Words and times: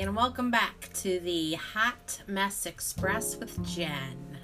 and 0.00 0.14
welcome 0.14 0.50
back 0.50 0.90
to 0.92 1.18
the 1.20 1.54
Hot 1.54 2.20
Mess 2.26 2.66
Express 2.66 3.36
with 3.36 3.64
Jen, 3.66 4.36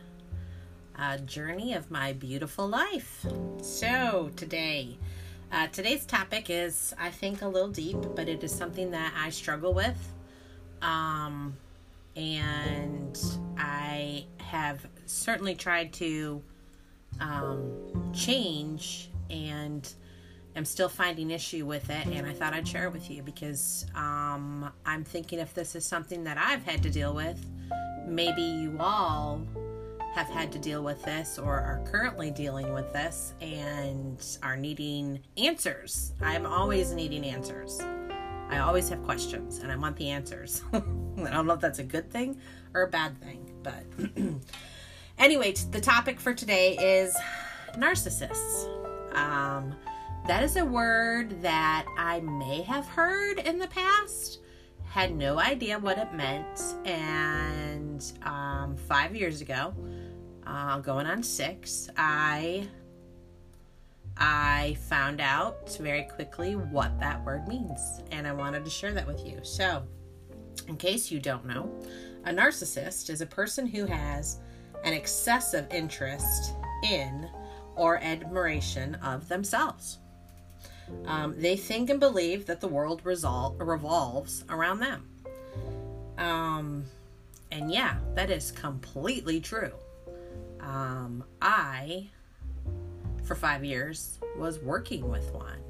a 0.99 1.19
journey 1.19 1.75
of 1.75 1.91
my 1.91 2.15
beautiful 2.15 2.67
life. 2.67 3.27
So, 3.61 4.31
today, 4.35 4.97
uh, 5.53 5.67
today's 5.67 6.07
topic 6.07 6.49
is, 6.49 6.95
I 6.99 7.11
think, 7.11 7.43
a 7.43 7.49
little 7.49 7.69
deep, 7.69 7.99
but 8.15 8.31
it 8.31 8.43
is 8.43 8.51
something 8.51 8.93
that 8.93 9.13
I 9.15 9.29
struggle 9.29 9.75
with. 9.75 10.15
Um, 10.81 11.55
and 12.17 13.19
I 13.59 14.25
have 14.39 14.87
certainly 15.05 15.55
tried 15.55 15.93
to 15.95 16.41
um, 17.21 18.11
change 18.15 19.11
and 19.29 19.87
am 20.57 20.65
still 20.65 20.89
finding 20.89 21.31
issue 21.31 21.65
with 21.65 21.89
it 21.91 22.07
and 22.07 22.27
i 22.27 22.33
thought 22.33 22.53
i'd 22.53 22.67
share 22.67 22.87
it 22.87 22.93
with 22.93 23.11
you 23.11 23.23
because 23.23 23.87
um, 23.95 24.71
i'm 24.87 25.05
thinking 25.05 25.39
if 25.39 25.55
this 25.55 25.75
is 25.75 25.85
something 25.85 26.25
that 26.25 26.39
i've 26.39 26.65
had 26.65 26.83
to 26.83 26.91
deal 26.91 27.15
with 27.15 27.45
maybe 28.07 28.43
you 28.43 28.77
all 28.79 29.47
have 30.15 30.29
had 30.29 30.53
to 30.53 30.59
deal 30.59 30.83
with 30.83 31.03
this 31.03 31.39
or 31.39 31.55
are 31.55 31.83
currently 31.87 32.31
dealing 32.31 32.73
with 32.75 32.93
this 32.93 33.33
and 33.41 34.37
are 34.43 34.57
needing 34.57 35.19
answers. 35.39 36.13
I'm 36.21 36.45
always 36.45 36.93
needing 36.93 37.25
answers. 37.25 37.81
I 38.51 38.59
always 38.59 38.91
have 38.91 39.03
questions 39.05 39.61
and 39.61 39.73
i 39.73 39.77
want 39.77 39.97
the 39.97 40.11
answers. 40.11 40.63
I 40.73 40.81
don't 41.31 41.47
know 41.47 41.55
if 41.55 41.61
that's 41.61 41.79
a 41.79 41.85
good 41.85 42.11
thing 42.11 42.39
or 42.75 42.83
a 42.83 42.89
bad 42.89 43.19
thing 43.23 43.51
but 43.63 43.85
anyway 45.19 45.53
the 45.71 45.81
topic 45.81 46.21
for 46.21 46.35
today 46.35 46.77
is 46.77 47.17
narcissists. 47.77 48.69
Um, 49.17 49.75
that 50.27 50.43
is 50.43 50.57
a 50.57 50.65
word 50.65 51.43
that 51.43 51.85
I 51.99 52.21
may 52.21 52.63
have 52.63 52.87
heard 52.87 53.39
in 53.41 53.59
the 53.59 53.67
past, 53.67 54.39
had 54.89 55.15
no 55.15 55.39
idea 55.39 55.79
what 55.79 55.99
it 55.99 56.13
meant, 56.15 56.61
and 56.85 58.13
um, 58.23 58.77
five 58.77 59.17
years 59.17 59.41
ago, 59.41 59.75
uh, 60.47 60.79
going 60.81 61.07
on 61.07 61.23
six, 61.23 61.89
I 61.97 62.69
I 64.17 64.77
found 64.89 65.21
out 65.21 65.77
very 65.79 66.03
quickly 66.03 66.55
what 66.55 67.01
that 67.01 67.25
word 67.25 67.49
means, 67.49 68.03
and 68.11 68.27
I 68.27 68.33
wanted 68.33 68.65
to 68.65 68.71
share 68.71 68.93
that 68.93 69.07
with 69.07 69.27
you. 69.27 69.41
So, 69.43 69.83
in 70.69 70.77
case 70.77 71.11
you 71.11 71.19
don't 71.19 71.47
know, 71.47 71.69
a 72.25 72.31
narcissist 72.31 73.11
is 73.11 73.23
a 73.23 73.27
person 73.27 73.67
who 73.67 73.87
has 73.87 74.39
an 74.85 74.93
excessive 74.93 75.67
interest 75.73 76.53
in 76.89 77.29
or 77.75 77.99
admiration 77.99 78.95
of 78.97 79.29
themselves. 79.29 79.99
Um, 81.07 81.35
they 81.41 81.57
think 81.57 81.91
and 81.91 81.99
believe 81.99 82.47
that 82.47 82.61
the 82.61 82.69
world 82.69 83.03
resol- 83.05 83.55
revolves 83.59 84.45
around 84.49 84.81
them. 84.81 85.09
Um, 86.19 86.85
and 87.51 87.71
yeah, 87.71 87.97
that 88.15 88.31
is 88.31 88.53
completely 88.53 89.41
true. 89.41 89.73
Um, 90.61 91.25
I, 91.41 92.09
for 93.25 93.35
five 93.35 93.65
years, 93.65 94.19
was 94.37 94.59
working 94.61 95.09
with 95.09 95.33
one, 95.33 95.63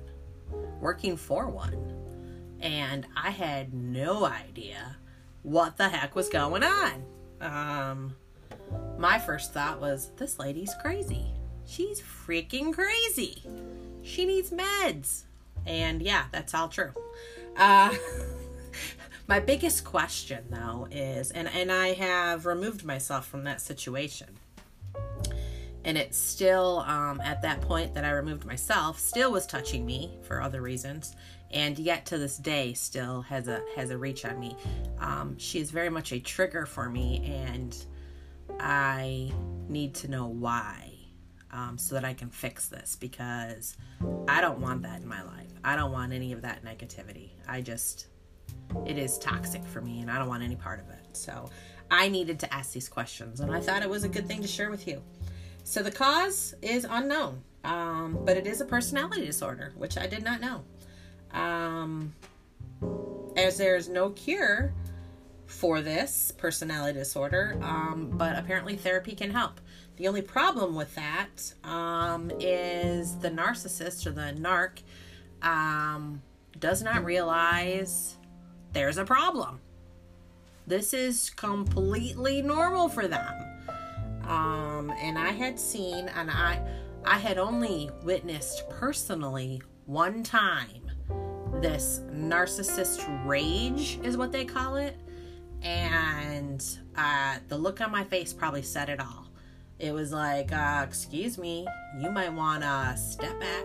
working 0.81 1.17
for 1.17 1.49
one, 1.49 1.97
and 2.61 3.07
I 3.17 3.31
had 3.31 3.73
no 3.73 4.25
idea 4.25 4.97
what 5.43 5.77
the 5.77 5.89
heck 5.89 6.15
was 6.15 6.29
going 6.29 6.63
on. 6.63 7.05
Um, 7.41 8.17
my 8.99 9.19
first 9.19 9.53
thought 9.53 9.81
was, 9.81 10.11
this 10.17 10.39
lady's 10.39 10.75
crazy. 10.81 11.27
She's 11.67 12.01
freaking 12.01 12.73
crazy 12.73 13.43
she 14.03 14.25
needs 14.25 14.50
meds. 14.50 15.22
And 15.67 16.03
yeah, 16.03 16.25
that's 16.33 16.55
all 16.55 16.69
true. 16.69 16.92
Uh, 17.56 17.95
my 19.28 19.41
biggest 19.41 19.84
question 19.84 20.45
though 20.50 20.89
is, 20.91 21.31
and, 21.31 21.48
and 21.48 21.70
I 21.70 21.92
have 21.92 22.46
removed 22.46 22.85
myself 22.85 23.27
from 23.27 23.45
that 23.45 23.61
situation. 23.61 24.29
And 25.85 25.98
it's 25.98 26.17
still 26.17 26.85
um, 26.86 27.20
at 27.20 27.42
that 27.42 27.61
point 27.61 27.95
that 27.95 28.05
I 28.05 28.11
removed 28.11 28.45
myself, 28.45 29.01
still 29.01 29.33
was 29.33 29.46
touching 29.46 29.85
me 29.85 30.17
for 30.23 30.41
other 30.41 30.62
reasons, 30.62 31.17
and 31.51 31.77
yet 31.77 32.07
to 32.07 32.18
this 32.18 32.36
day 32.36 32.73
still 32.73 33.23
has 33.23 33.48
a 33.48 33.62
has 33.74 33.91
a 33.91 33.98
reach 33.98 34.24
on 34.24 34.39
me. 34.39 34.57
Um, 35.01 35.36
she 35.39 35.58
is 35.58 35.73
very 35.73 35.91
much 35.91 36.12
a 36.12 36.20
trigger 36.20 36.67
for 36.67 36.89
me, 36.89 37.24
and 37.46 37.77
I 38.61 39.33
need 39.68 39.95
to 39.96 40.08
know 40.08 40.29
why 40.29 40.92
um, 41.52 41.79
so 41.79 41.95
that 41.95 42.05
I 42.05 42.14
can 42.14 42.30
fix 42.30 42.68
this 42.68 42.96
because 42.96 43.77
I 44.29 44.40
don't 44.40 44.61
want 44.61 44.83
that 44.83 45.01
in 45.02 45.08
my 45.08 45.23
life. 45.23 45.51
I 45.64 45.77
don't 45.77 45.92
want 45.92 46.13
any 46.13 46.33
of 46.33 46.42
that 46.42 46.64
negativity. 46.64 47.30
I 47.46 47.61
just, 47.61 48.07
it 48.86 48.98
is 48.98 49.18
toxic 49.18 49.64
for 49.67 49.80
me 49.80 50.01
and 50.01 50.11
I 50.11 50.18
don't 50.18 50.29
want 50.29 50.42
any 50.42 50.57
part 50.57 50.80
of 50.80 50.89
it. 50.89 51.17
So 51.17 51.51
I 51.91 52.08
needed 52.08 52.39
to 52.41 52.55
ask 52.55 52.73
these 52.73 52.89
questions 52.89 53.41
and 53.41 53.55
I 53.55 53.61
thought 53.61 53.83
it 53.83 53.91
was 53.91 54.05
a 54.05 54.08
good 54.08 54.27
thing 54.27 54.41
to 54.42 54.48
share 54.48 54.70
with 54.70 54.89
you. 54.89 55.02
So 55.64 55.83
the 55.83 55.92
cause 55.92 56.55
is 56.62 56.86
unknown, 56.89 57.42
um, 57.64 58.18
but 58.24 58.36
it 58.36 58.46
is 58.46 58.61
a 58.61 58.64
personality 58.64 59.27
disorder, 59.27 59.73
which 59.77 59.96
I 59.96 60.07
did 60.07 60.24
not 60.24 60.41
know. 60.41 60.64
Um, 61.39 62.12
as 63.36 63.58
there's 63.58 63.89
no 63.89 64.11
cure 64.11 64.73
for 65.52 65.80
this 65.83 66.33
personality 66.36 66.98
disorder, 66.98 67.58
um, 67.63 68.11
but 68.14 68.36
apparently 68.36 68.77
therapy 68.77 69.14
can 69.14 69.30
help. 69.30 69.61
The 69.96 70.08
only 70.08 70.23
problem 70.23 70.74
with 70.74 70.95
that 70.95 71.55
um, 71.63 72.33
is 72.40 73.17
the 73.18 73.30
narcissist 73.30 74.07
or 74.07 74.12
the 74.12 74.33
narc 74.33 74.83
um, 75.42 76.23
does 76.58 76.83
not 76.83 77.05
realize 77.05 78.17
there's 78.73 78.96
a 78.96 79.05
problem. 79.05 79.61
This 80.67 80.95
is 80.95 81.30
completely 81.30 82.41
normal 82.41 82.89
for 82.89 83.07
them. 83.07 83.35
Um, 84.24 84.92
and 84.98 85.18
I 85.18 85.30
had 85.30 85.58
seen, 85.58 86.08
and 86.08 86.30
I, 86.30 86.61
I 87.05 87.18
had 87.18 87.36
only 87.39 87.91
witnessed 88.02 88.68
personally 88.70 89.61
one 89.86 90.23
time 90.23 90.83
this 91.61 92.01
narcissist 92.11 93.27
rage, 93.27 94.01
is 94.02 94.17
what 94.17 94.33
they 94.33 94.45
call 94.45 94.77
it. 94.77 94.96
And 95.62 96.64
uh, 96.96 97.39
the 97.48 97.56
look 97.56 97.80
on 97.80 97.90
my 97.90 98.05
face 98.05 98.33
probably 98.33 98.62
said 98.62 98.89
it 98.89 99.00
all 99.00 99.23
it 99.83 99.92
was 99.92 100.12
like, 100.12 100.52
uh, 100.52 100.84
excuse 100.86 101.36
me, 101.36 101.67
you 101.98 102.08
might 102.08 102.33
want 102.33 102.62
to 102.62 102.96
step 102.96 103.39
back. 103.40 103.64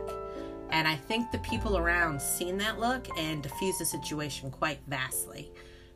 And 0.72 0.88
I 0.88 0.96
think 0.96 1.32
the 1.32 1.38
people 1.40 1.78
around 1.78 2.20
seen 2.20 2.58
that 2.58 2.80
look 2.80 3.08
and 3.20 3.44
diffused 3.44 3.80
the 3.80 3.86
situation 3.86 4.50
quite 4.50 4.80
vastly 4.88 5.52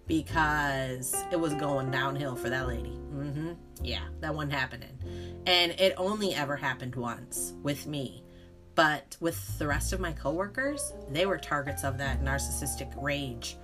because 0.06 1.16
it 1.32 1.40
was 1.40 1.56
going 1.56 1.90
downhill 1.90 2.36
for 2.36 2.50
that 2.50 2.68
lady. 2.68 3.00
Mm-hmm. 3.12 3.54
Yeah, 3.84 4.04
that 4.20 4.34
wasn't 4.34 4.54
happening. 4.54 4.96
And 5.48 5.72
it 5.72 5.96
only 5.98 6.36
ever 6.36 6.56
happened 6.56 6.96
once 6.96 7.54
with 7.64 7.88
me. 7.88 8.24
But 8.76 9.18
with 9.20 9.58
the 9.58 9.68
rest 9.68 9.92
of 9.92 10.00
my 10.00 10.14
coworkers, 10.14 10.94
they 11.10 11.26
were 11.26 11.40
targets 11.40 11.84
of 11.84 11.98
that 11.98 12.24
narcissistic 12.24 12.94
rage 13.02 13.58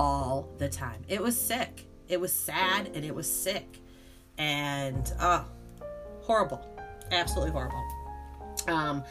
all 0.00 0.48
the 0.56 0.68
time. 0.68 1.02
It 1.08 1.22
was 1.22 1.38
sick. 1.38 1.86
It 2.08 2.18
was 2.18 2.32
sad 2.32 2.90
and 2.94 3.04
it 3.04 3.14
was 3.14 3.30
sick. 3.30 3.78
And 4.38 5.12
oh, 5.20 5.44
horrible, 6.22 6.66
absolutely 7.12 7.52
horrible. 7.52 7.84
Um, 8.66 9.04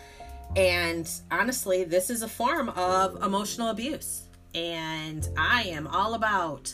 and 0.56 1.08
honestly, 1.30 1.84
this 1.84 2.10
is 2.10 2.24
a 2.24 2.28
form 2.28 2.70
of 2.70 3.22
emotional 3.22 3.70
abuse, 3.70 4.24
and 4.56 5.30
I 5.38 5.64
am 5.64 5.86
all 5.86 6.16
about 6.16 6.74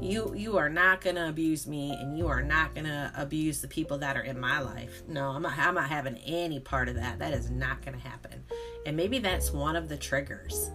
you. 0.00 0.34
You 0.36 0.58
are 0.58 0.68
not 0.68 1.00
gonna 1.00 1.28
abuse 1.28 1.68
me, 1.68 1.92
and 1.92 2.18
you 2.18 2.26
are 2.26 2.42
not 2.42 2.74
gonna 2.74 3.12
abuse 3.16 3.60
the 3.60 3.68
people 3.68 3.98
that 3.98 4.16
are 4.16 4.22
in 4.22 4.40
my 4.40 4.60
life. 4.60 5.04
No, 5.06 5.28
I'm 5.28 5.42
not. 5.42 5.56
I'm 5.56 5.76
not 5.76 5.88
having 5.88 6.16
any 6.18 6.58
part 6.58 6.88
of 6.88 6.96
that. 6.96 7.20
That 7.20 7.32
is 7.34 7.50
not 7.50 7.84
gonna 7.84 7.98
happen. 7.98 8.42
And 8.84 8.96
maybe 8.96 9.20
that's 9.20 9.52
one 9.52 9.76
of 9.76 9.88
the 9.88 9.96
triggers 9.96 10.72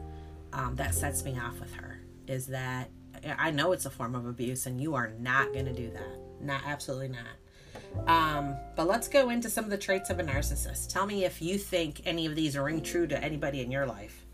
um, 0.54 0.77
that 0.77 0.95
sets 0.95 1.25
me 1.25 1.38
off 1.38 1.60
with 1.60 1.74
her. 1.74 1.96
Is 2.27 2.47
that 2.47 2.89
I 3.38 3.51
know 3.51 3.71
it's 3.71 3.85
a 3.85 3.89
form 3.89 4.15
of 4.15 4.25
abuse, 4.25 4.65
and 4.65 4.79
you 4.79 4.95
are 4.95 5.09
not 5.19 5.53
gonna 5.53 5.74
do 5.74 5.89
that. 5.91 6.19
Not 6.41 6.62
absolutely 6.65 7.09
not. 7.09 8.07
Um, 8.07 8.56
but 8.75 8.88
let's 8.88 9.07
go 9.07 9.29
into 9.29 9.50
some 9.50 9.63
of 9.63 9.69
the 9.69 9.77
traits 9.77 10.09
of 10.09 10.19
a 10.19 10.24
narcissist. 10.24 10.91
Tell 10.91 11.06
me 11.06 11.25
if 11.25 11.41
you 11.41 11.57
think 11.57 12.01
any 12.06 12.25
of 12.25 12.35
these 12.35 12.57
ring 12.57 12.81
true 12.81 13.07
to 13.07 13.24
anybody 13.24 13.62
in 13.62 13.71
your 13.71 13.85
life. 13.85 14.25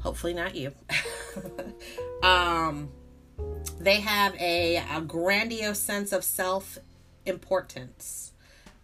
Hopefully, 0.00 0.34
not 0.34 0.54
you. 0.54 0.72
um, 2.22 2.90
they 3.78 4.00
have 4.00 4.34
a, 4.36 4.76
a 4.76 5.00
grandiose 5.00 5.78
sense 5.78 6.12
of 6.12 6.24
self 6.24 6.78
importance, 7.24 8.32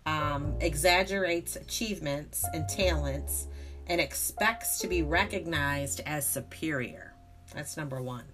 um, 0.06 0.54
exaggerates 0.60 1.56
achievements 1.56 2.46
and 2.52 2.68
talents, 2.68 3.48
and 3.88 4.00
expects 4.00 4.78
to 4.78 4.86
be 4.86 5.02
recognized 5.02 6.00
as 6.06 6.28
superior. 6.28 7.07
That's 7.54 7.76
number 7.76 8.00
one. 8.02 8.24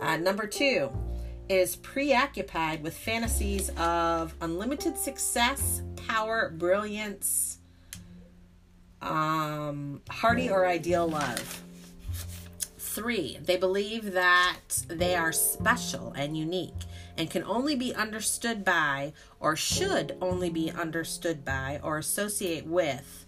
Uh, 0.00 0.16
number 0.16 0.46
two, 0.46 0.90
is 1.48 1.76
preoccupied 1.76 2.82
with 2.82 2.96
fantasies 2.96 3.70
of 3.76 4.34
unlimited 4.40 4.96
success, 4.96 5.82
power, 6.08 6.50
brilliance, 6.56 7.58
um, 9.00 10.00
hearty 10.08 10.48
or 10.48 10.66
ideal 10.66 11.08
love. 11.08 11.62
Three, 12.78 13.38
they 13.42 13.56
believe 13.56 14.12
that 14.12 14.60
they 14.88 15.14
are 15.14 15.32
special 15.32 16.12
and 16.12 16.36
unique 16.36 16.72
and 17.18 17.30
can 17.30 17.42
only 17.44 17.76
be 17.76 17.94
understood 17.94 18.64
by, 18.64 19.12
or 19.40 19.56
should 19.56 20.16
only 20.20 20.48
be 20.48 20.70
understood 20.70 21.44
by, 21.44 21.80
or 21.82 21.98
associate 21.98 22.66
with 22.66 23.26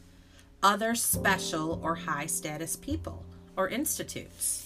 other 0.63 0.95
special 0.95 1.81
or 1.83 1.95
high 1.95 2.27
status 2.27 2.77
people 2.77 3.25
or 3.57 3.69
institutes. 3.69 4.64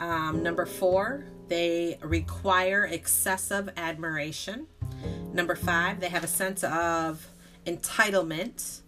Um, 0.00 0.42
number 0.42 0.66
four, 0.66 1.24
they 1.48 1.98
require 2.02 2.84
excessive 2.84 3.70
admiration. 3.76 4.66
Number 5.32 5.54
five, 5.54 6.00
they 6.00 6.08
have 6.08 6.24
a 6.24 6.28
sense 6.28 6.64
of 6.64 7.26
entitlement 7.66 8.80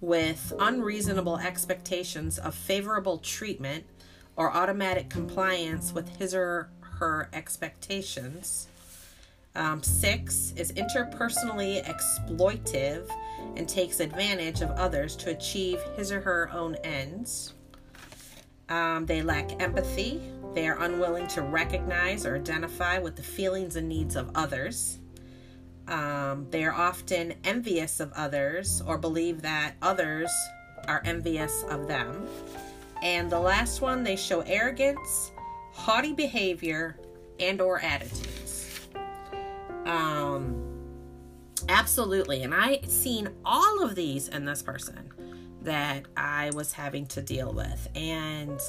with 0.00 0.52
unreasonable 0.58 1.38
expectations 1.38 2.38
of 2.38 2.54
favorable 2.54 3.18
treatment 3.18 3.84
or 4.36 4.52
automatic 4.52 5.08
compliance 5.08 5.92
with 5.92 6.16
his 6.16 6.34
or 6.34 6.70
her 6.80 7.28
expectations. 7.32 8.68
Um, 9.56 9.82
six 9.82 10.52
is 10.56 10.72
interpersonally 10.72 11.84
exploitive 11.84 13.08
and 13.56 13.68
takes 13.68 14.00
advantage 14.00 14.62
of 14.62 14.70
others 14.72 15.14
to 15.16 15.30
achieve 15.30 15.80
his 15.96 16.10
or 16.10 16.20
her 16.20 16.50
own 16.52 16.74
ends. 16.82 17.54
Um, 18.68 19.06
they 19.06 19.22
lack 19.22 19.62
empathy. 19.62 20.20
They 20.54 20.68
are 20.68 20.80
unwilling 20.80 21.26
to 21.28 21.42
recognize 21.42 22.24
or 22.24 22.36
identify 22.36 22.98
with 22.98 23.16
the 23.16 23.22
feelings 23.22 23.76
and 23.76 23.88
needs 23.88 24.14
of 24.14 24.30
others. 24.34 25.00
Um, 25.88 26.46
they 26.50 26.64
are 26.64 26.72
often 26.72 27.34
envious 27.44 28.00
of 28.00 28.12
others 28.12 28.80
or 28.86 28.96
believe 28.96 29.42
that 29.42 29.74
others 29.82 30.30
are 30.86 31.02
envious 31.04 31.64
of 31.64 31.88
them. 31.88 32.26
And 33.02 33.30
the 33.30 33.40
last 33.40 33.80
one, 33.80 34.02
they 34.02 34.16
show 34.16 34.40
arrogance, 34.42 35.32
haughty 35.72 36.12
behavior, 36.12 36.98
and 37.40 37.60
or 37.60 37.80
attitudes. 37.80 38.80
Um, 39.84 40.62
absolutely. 41.68 42.44
And 42.44 42.54
I 42.54 42.80
seen 42.86 43.28
all 43.44 43.82
of 43.82 43.94
these 43.94 44.28
in 44.28 44.44
this 44.44 44.62
person 44.62 45.10
that 45.62 46.04
I 46.16 46.50
was 46.54 46.72
having 46.72 47.06
to 47.06 47.22
deal 47.22 47.52
with. 47.52 47.88
And 47.94 48.60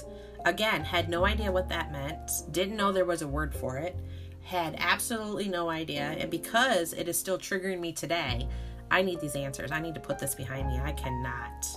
again, 0.45 0.83
had 0.85 1.09
no 1.09 1.25
idea 1.25 1.51
what 1.51 1.67
that 1.69 1.91
meant, 1.91 2.31
didn't 2.51 2.77
know 2.77 2.91
there 2.91 3.05
was 3.05 3.21
a 3.21 3.27
word 3.27 3.53
for 3.53 3.77
it, 3.77 3.99
had 4.41 4.75
absolutely 4.77 5.49
no 5.49 5.69
idea. 5.69 6.15
And 6.19 6.29
because 6.29 6.93
it 6.93 7.09
is 7.09 7.17
still 7.17 7.37
triggering 7.37 7.79
me 7.79 7.91
today, 7.91 8.47
I 8.91 9.01
need 9.01 9.19
these 9.19 9.35
answers. 9.35 9.71
I 9.71 9.81
need 9.81 9.95
to 9.95 9.99
put 9.99 10.19
this 10.19 10.35
behind 10.35 10.67
me. 10.67 10.79
I 10.79 10.91
cannot, 10.91 11.67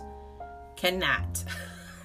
cannot, 0.77 1.45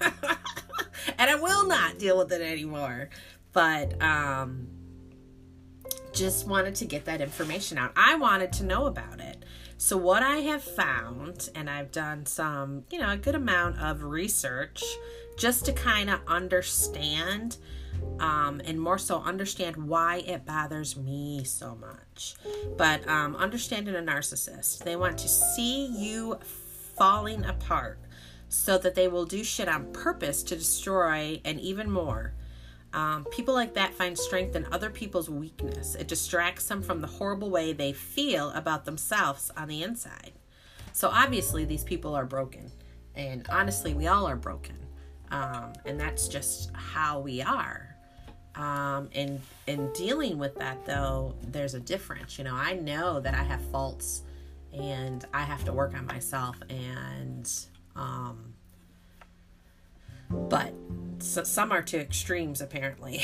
and 1.18 1.30
I 1.30 1.34
will 1.36 1.68
not 1.68 1.98
deal 1.98 2.18
with 2.18 2.32
it 2.32 2.40
anymore. 2.40 3.10
But, 3.52 4.02
um, 4.02 4.66
just 6.12 6.46
wanted 6.46 6.76
to 6.76 6.84
get 6.84 7.04
that 7.04 7.20
information 7.20 7.76
out. 7.76 7.92
I 7.96 8.14
wanted 8.16 8.52
to 8.54 8.64
know 8.64 8.86
about 8.86 9.20
it. 9.20 9.44
So, 9.76 9.96
what 9.96 10.22
I 10.22 10.36
have 10.38 10.62
found, 10.62 11.50
and 11.54 11.68
I've 11.68 11.90
done 11.90 12.24
some, 12.26 12.84
you 12.90 12.98
know, 12.98 13.10
a 13.10 13.16
good 13.16 13.34
amount 13.34 13.78
of 13.80 14.04
research 14.04 14.82
just 15.36 15.64
to 15.66 15.72
kind 15.72 16.10
of 16.10 16.20
understand 16.26 17.56
um, 18.20 18.60
and 18.64 18.80
more 18.80 18.98
so 18.98 19.20
understand 19.20 19.76
why 19.76 20.18
it 20.26 20.44
bothers 20.44 20.96
me 20.96 21.44
so 21.44 21.74
much. 21.76 22.34
But 22.76 23.06
um, 23.08 23.34
understanding 23.36 23.94
a 23.94 23.98
narcissist, 23.98 24.84
they 24.84 24.96
want 24.96 25.18
to 25.18 25.28
see 25.28 25.86
you 25.86 26.38
falling 26.96 27.44
apart 27.44 27.98
so 28.48 28.78
that 28.78 28.94
they 28.94 29.08
will 29.08 29.24
do 29.24 29.42
shit 29.42 29.68
on 29.68 29.92
purpose 29.92 30.42
to 30.44 30.56
destroy 30.56 31.40
and 31.44 31.58
even 31.60 31.90
more 31.90 32.34
um, 32.94 33.24
people 33.24 33.54
like 33.54 33.74
that 33.74 33.92
find 33.92 34.16
strength 34.16 34.54
in 34.54 34.66
other 34.70 34.88
people's 34.88 35.28
weakness. 35.28 35.96
It 35.96 36.06
distracts 36.06 36.66
them 36.66 36.80
from 36.80 37.00
the 37.00 37.08
horrible 37.08 37.50
way 37.50 37.72
they 37.72 37.92
feel 37.92 38.50
about 38.50 38.84
themselves 38.84 39.50
on 39.56 39.66
the 39.66 39.82
inside. 39.82 40.32
So 40.92 41.08
obviously, 41.08 41.64
these 41.64 41.82
people 41.82 42.14
are 42.14 42.24
broken. 42.24 42.70
And 43.16 43.46
honestly, 43.50 43.94
we 43.94 44.06
all 44.06 44.28
are 44.28 44.36
broken. 44.36 44.76
Um, 45.30 45.72
and 45.84 45.98
that's 45.98 46.28
just 46.28 46.70
how 46.74 47.20
we 47.20 47.42
are. 47.42 47.94
Um, 48.54 49.08
and 49.14 49.40
in 49.66 49.92
dealing 49.92 50.38
with 50.38 50.54
that, 50.56 50.84
though, 50.86 51.34
there's 51.42 51.74
a 51.74 51.80
difference. 51.80 52.38
You 52.38 52.44
know, 52.44 52.54
I 52.54 52.74
know 52.74 53.20
that 53.20 53.34
I 53.34 53.42
have 53.42 53.60
faults 53.70 54.22
and 54.72 55.24
I 55.32 55.42
have 55.42 55.64
to 55.64 55.72
work 55.72 55.94
on 55.94 56.06
myself. 56.06 56.56
And, 56.68 57.50
um, 57.96 58.54
but 60.30 60.72
so 61.18 61.42
some 61.42 61.72
are 61.72 61.82
to 61.82 61.98
extremes 61.98 62.60
apparently. 62.60 63.22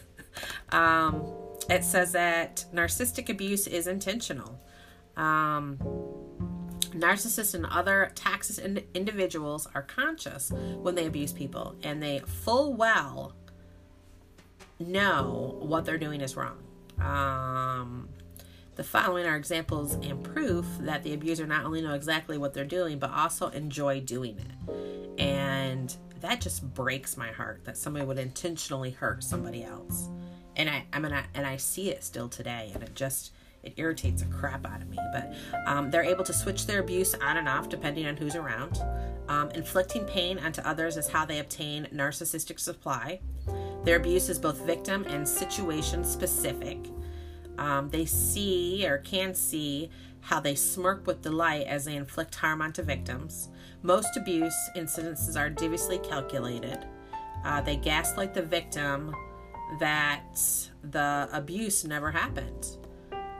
um, 0.70 1.24
it 1.68 1.84
says 1.84 2.12
that 2.12 2.64
narcissistic 2.72 3.28
abuse 3.28 3.66
is 3.66 3.86
intentional. 3.86 4.60
Um, 5.16 5.78
narcissists 6.92 7.54
and 7.54 7.66
other 7.66 8.10
toxic 8.14 8.64
in- 8.64 8.84
individuals 8.94 9.68
are 9.74 9.82
conscious 9.82 10.50
when 10.50 10.94
they 10.94 11.06
abuse 11.06 11.32
people 11.32 11.74
and 11.82 12.02
they 12.02 12.20
full 12.20 12.74
well 12.74 13.34
know 14.78 15.56
what 15.60 15.84
they're 15.84 15.98
doing 15.98 16.20
is 16.20 16.36
wrong. 16.36 16.58
Um, 17.00 18.08
the 18.74 18.84
following 18.84 19.26
are 19.26 19.36
examples 19.36 19.94
and 19.94 20.22
proof 20.22 20.66
that 20.80 21.02
the 21.02 21.12
abuser 21.12 21.46
not 21.46 21.64
only 21.64 21.82
know 21.82 21.94
exactly 21.94 22.38
what 22.38 22.54
they're 22.54 22.64
doing, 22.64 22.98
but 22.98 23.10
also 23.10 23.48
enjoy 23.48 24.00
doing 24.00 24.38
it. 24.38 25.20
And 25.20 25.94
that 26.20 26.40
just 26.40 26.72
breaks 26.72 27.16
my 27.16 27.28
heart 27.32 27.64
that 27.64 27.76
somebody 27.76 28.06
would 28.06 28.18
intentionally 28.18 28.90
hurt 28.90 29.24
somebody 29.24 29.62
else. 29.64 30.08
And 30.56 30.70
I, 30.70 30.86
I 30.92 31.00
mean, 31.00 31.12
I, 31.12 31.24
and 31.34 31.46
I 31.46 31.56
see 31.56 31.90
it 31.90 32.04
still 32.04 32.28
today, 32.28 32.70
and 32.74 32.82
it 32.82 32.94
just 32.94 33.32
it 33.62 33.74
irritates 33.76 34.22
the 34.22 34.28
crap 34.28 34.66
out 34.66 34.82
of 34.82 34.88
me. 34.88 34.98
But 35.12 35.34
um, 35.66 35.90
they're 35.90 36.04
able 36.04 36.24
to 36.24 36.32
switch 36.32 36.66
their 36.66 36.80
abuse 36.80 37.14
on 37.14 37.36
and 37.36 37.48
off 37.48 37.68
depending 37.68 38.06
on 38.06 38.16
who's 38.16 38.34
around. 38.34 38.80
Um, 39.28 39.50
inflicting 39.50 40.04
pain 40.04 40.38
onto 40.38 40.60
others 40.62 40.96
is 40.96 41.08
how 41.08 41.24
they 41.24 41.38
obtain 41.38 41.88
narcissistic 41.94 42.58
supply. 42.58 43.20
Their 43.84 43.96
abuse 43.96 44.28
is 44.28 44.38
both 44.38 44.60
victim 44.66 45.04
and 45.08 45.28
situation 45.28 46.04
specific. 46.04 46.78
Um, 47.58 47.88
they 47.90 48.04
see 48.04 48.86
or 48.86 48.98
can 48.98 49.34
see 49.34 49.90
how 50.20 50.40
they 50.40 50.54
smirk 50.54 51.06
with 51.06 51.22
delight 51.22 51.66
as 51.66 51.84
they 51.84 51.96
inflict 51.96 52.34
harm 52.36 52.62
onto 52.62 52.82
victims. 52.82 53.48
Most 53.82 54.16
abuse 54.16 54.54
incidences 54.76 55.38
are 55.38 55.50
deviously 55.50 55.98
calculated. 55.98 56.86
Uh, 57.44 57.60
they 57.60 57.76
gaslight 57.76 58.32
the 58.32 58.42
victim 58.42 59.14
that 59.80 60.38
the 60.82 61.28
abuse 61.32 61.84
never 61.84 62.10
happened, 62.10 62.76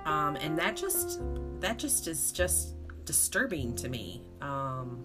um, 0.05 0.37
and 0.37 0.59
that 0.59 0.77
just 0.77 1.21
that 1.61 1.79
just 1.79 2.09
is 2.09 2.33
just 2.33 2.75
disturbing 3.05 3.75
to 3.77 3.89
me. 3.89 4.23
Um, 4.41 5.05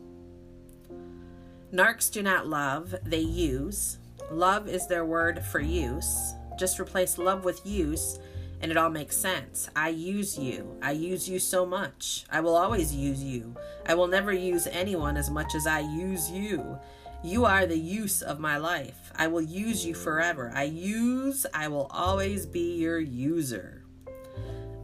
narcs 1.74 2.12
do 2.12 2.24
not 2.24 2.48
love; 2.48 2.96
they 3.04 3.20
use. 3.20 4.00
Love 4.32 4.68
is 4.68 4.88
their 4.88 5.06
word 5.06 5.44
for 5.44 5.60
use. 5.60 6.34
Just 6.58 6.80
replace 6.80 7.18
love 7.18 7.46
with 7.46 7.66
use, 7.66 8.20
and 8.62 8.72
it 8.72 8.78
all 8.78 8.90
makes 8.90 9.16
sense. 9.16 9.70
I 9.76 9.90
use 9.90 10.38
you. 10.38 10.78
I 10.82 10.92
use 10.92 11.30
you 11.30 11.40
so 11.40 11.66
much. 11.66 12.26
I 12.32 12.42
will 12.42 12.56
always 12.56 12.94
use 12.94 13.24
you. 13.24 13.56
I 13.86 13.94
will 13.94 14.08
never 14.08 14.34
use 14.34 14.68
anyone 14.68 15.16
as 15.18 15.30
much 15.30 15.56
as 15.56 15.68
I 15.68 15.80
use 15.80 16.30
you. 16.32 16.78
You 17.24 17.46
are 17.46 17.66
the 17.66 17.78
use 17.78 18.22
of 18.22 18.40
my 18.40 18.58
life. 18.58 19.12
I 19.16 19.28
will 19.28 19.42
use 19.42 19.86
you 19.86 19.94
forever. 19.94 20.52
I 20.54 20.64
use, 20.64 21.46
I 21.54 21.68
will 21.68 21.88
always 21.90 22.46
be 22.46 22.76
your 22.76 23.00
user. 23.00 23.77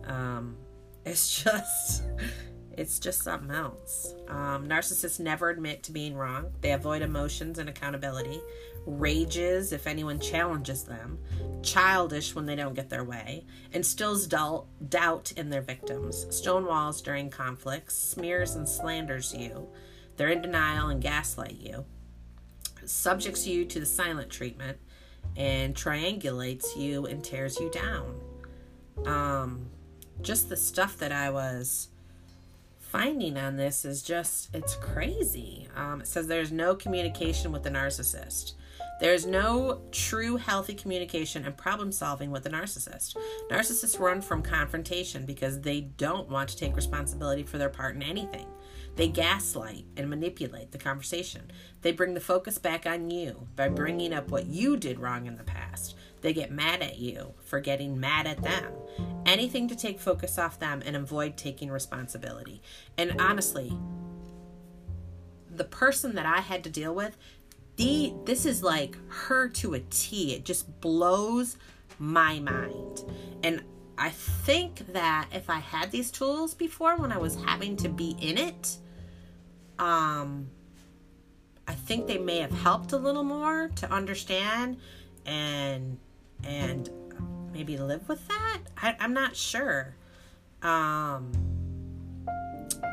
Um, 0.05 0.57
it's 1.05 1.43
just, 1.43 2.03
it's 2.77 2.99
just 2.99 3.23
something 3.23 3.51
else. 3.51 4.15
Um, 4.27 4.67
narcissists 4.67 5.19
never 5.19 5.49
admit 5.49 5.83
to 5.83 5.91
being 5.91 6.15
wrong. 6.15 6.51
They 6.61 6.71
avoid 6.71 7.01
emotions 7.01 7.59
and 7.59 7.69
accountability. 7.69 8.41
Rages 8.85 9.71
if 9.71 9.87
anyone 9.87 10.19
challenges 10.19 10.83
them, 10.83 11.17
childish 11.61 12.35
when 12.35 12.45
they 12.45 12.55
don't 12.55 12.73
get 12.73 12.89
their 12.89 13.05
way, 13.05 13.45
instills 13.71 14.27
doubt 14.27 15.31
in 15.37 15.49
their 15.49 15.61
victims, 15.61 16.25
stonewalls 16.25 17.01
during 17.01 17.29
conflicts, 17.29 17.95
smears 17.95 18.55
and 18.55 18.67
slanders 18.67 19.33
you, 19.33 19.69
they're 20.17 20.29
in 20.29 20.41
denial 20.41 20.89
and 20.89 21.01
gaslight 21.01 21.55
you, 21.59 21.85
subjects 22.85 23.47
you 23.47 23.65
to 23.65 23.79
the 23.79 23.85
silent 23.85 24.29
treatment, 24.29 24.77
and 25.37 25.73
triangulates 25.73 26.77
you 26.77 27.05
and 27.05 27.23
tears 27.23 27.59
you 27.59 27.71
down. 27.71 28.19
Um, 29.05 29.67
just 30.23 30.49
the 30.49 30.57
stuff 30.57 30.97
that 30.97 31.11
I 31.11 31.29
was 31.29 31.89
finding 32.79 33.37
on 33.37 33.57
this 33.57 33.85
is 33.85 34.01
just 34.03 34.53
it's 34.53 34.75
crazy 34.75 35.67
um, 35.75 36.01
it 36.01 36.07
says 36.07 36.27
there's 36.27 36.51
no 36.51 36.75
communication 36.75 37.51
with 37.51 37.63
the 37.63 37.69
narcissist 37.69 38.53
there's 38.99 39.25
no 39.25 39.81
true 39.91 40.37
healthy 40.37 40.75
communication 40.75 41.45
and 41.45 41.57
problem 41.57 41.91
solving 41.91 42.31
with 42.31 42.43
the 42.43 42.49
narcissist. 42.49 43.17
Narcissists 43.51 43.99
run 43.99 44.21
from 44.21 44.41
confrontation 44.41 45.25
because 45.25 45.59
they 45.59 45.81
don't 45.81 46.29
want 46.29 46.49
to 46.49 46.57
take 46.57 46.75
responsibility 46.75 47.43
for 47.43 47.57
their 47.57 47.69
part 47.69 47.95
in 47.95 48.03
anything. 48.03 48.47
They 48.95 49.07
gaslight 49.07 49.85
and 49.97 50.09
manipulate 50.09 50.71
the 50.71 50.77
conversation. 50.77 51.51
They 51.81 51.91
bring 51.91 52.13
the 52.13 52.21
focus 52.21 52.57
back 52.59 52.85
on 52.85 53.09
you 53.09 53.47
by 53.55 53.67
bringing 53.69 54.13
up 54.13 54.29
what 54.29 54.45
you 54.45 54.77
did 54.77 54.99
wrong 54.99 55.25
in 55.25 55.35
the 55.35 55.43
past. 55.43 55.95
They 56.23 56.31
get 56.33 56.51
mad 56.51 56.81
at 56.81 56.97
you 56.99 57.33
for 57.43 57.59
getting 57.59 57.99
mad 57.99 58.25
at 58.27 58.41
them. 58.41 58.71
Anything 59.25 59.67
to 59.67 59.75
take 59.75 59.99
focus 59.99 60.39
off 60.39 60.57
them 60.57 60.81
and 60.85 60.95
avoid 60.95 61.35
taking 61.35 61.69
responsibility. 61.69 62.61
And 62.97 63.19
honestly, 63.19 63.77
the 65.53 65.65
person 65.65 66.15
that 66.15 66.25
I 66.25 66.39
had 66.39 66.63
to 66.63 66.69
deal 66.69 66.95
with, 66.95 67.17
the 67.75 68.13
this 68.23 68.45
is 68.45 68.63
like 68.63 68.97
her 69.09 69.49
to 69.49 69.73
a 69.73 69.81
T. 69.81 70.33
It 70.33 70.45
just 70.45 70.79
blows 70.79 71.57
my 71.99 72.39
mind. 72.39 73.03
And 73.43 73.61
I 73.97 74.09
think 74.09 74.93
that 74.93 75.27
if 75.33 75.49
I 75.49 75.59
had 75.59 75.91
these 75.91 76.09
tools 76.09 76.53
before 76.53 76.95
when 76.95 77.11
I 77.11 77.17
was 77.17 77.35
having 77.35 77.75
to 77.77 77.89
be 77.89 78.15
in 78.21 78.37
it, 78.37 78.77
um 79.77 80.47
I 81.67 81.73
think 81.73 82.07
they 82.07 82.17
may 82.17 82.39
have 82.39 82.51
helped 82.51 82.93
a 82.93 82.97
little 82.97 83.23
more 83.25 83.69
to 83.75 83.91
understand 83.91 84.77
and 85.25 85.97
and 86.43 86.89
maybe 87.51 87.77
live 87.77 88.07
with 88.07 88.27
that. 88.27 88.61
I, 88.77 88.95
I'm 88.99 89.13
not 89.13 89.35
sure. 89.35 89.95
Um, 90.61 91.31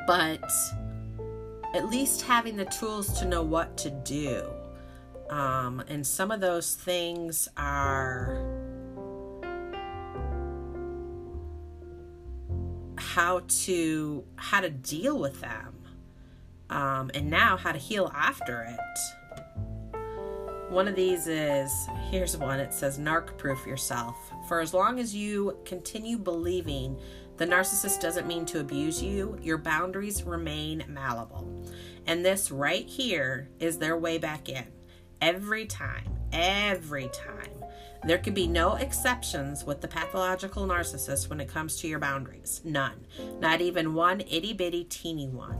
but 0.07 0.50
at 1.75 1.88
least 1.88 2.23
having 2.23 2.57
the 2.57 2.64
tools 2.66 3.19
to 3.21 3.25
know 3.25 3.42
what 3.42 3.76
to 3.78 3.90
do. 3.90 4.45
Um, 5.28 5.83
and 5.88 6.04
some 6.04 6.30
of 6.30 6.40
those 6.40 6.75
things 6.75 7.49
are 7.57 8.42
how 12.97 13.42
to 13.49 14.25
how 14.37 14.61
to 14.61 14.71
deal 14.71 15.19
with 15.19 15.40
them 15.40 15.75
um, 16.69 17.11
and 17.14 17.28
now 17.30 17.57
how 17.57 17.73
to 17.73 17.78
heal 17.78 18.11
after 18.14 18.62
it 18.62 18.99
one 20.70 20.86
of 20.86 20.94
these 20.94 21.26
is 21.26 21.88
here's 22.10 22.36
one 22.36 22.60
it 22.60 22.72
says 22.72 22.98
narc 22.98 23.36
proof 23.36 23.66
yourself. 23.66 24.16
For 24.48 24.60
as 24.60 24.72
long 24.72 25.00
as 25.00 25.14
you 25.14 25.58
continue 25.64 26.16
believing 26.16 26.98
the 27.38 27.46
narcissist 27.46 28.00
doesn't 28.00 28.26
mean 28.26 28.46
to 28.46 28.60
abuse 28.60 29.02
you, 29.02 29.36
your 29.42 29.58
boundaries 29.58 30.22
remain 30.22 30.84
malleable. 30.88 31.66
And 32.06 32.24
this 32.24 32.50
right 32.50 32.86
here 32.86 33.48
is 33.58 33.78
their 33.78 33.96
way 33.96 34.18
back 34.18 34.48
in. 34.48 34.66
Every 35.20 35.66
time, 35.66 36.18
every 36.32 37.08
time. 37.08 37.64
There 38.04 38.18
can 38.18 38.32
be 38.32 38.46
no 38.46 38.74
exceptions 38.74 39.64
with 39.64 39.80
the 39.80 39.88
pathological 39.88 40.66
narcissist 40.66 41.28
when 41.28 41.40
it 41.40 41.48
comes 41.48 41.76
to 41.80 41.88
your 41.88 41.98
boundaries. 41.98 42.60
None. 42.64 43.06
Not 43.40 43.60
even 43.60 43.94
one 43.94 44.20
itty 44.20 44.52
bitty 44.52 44.84
teeny 44.84 45.28
one. 45.28 45.58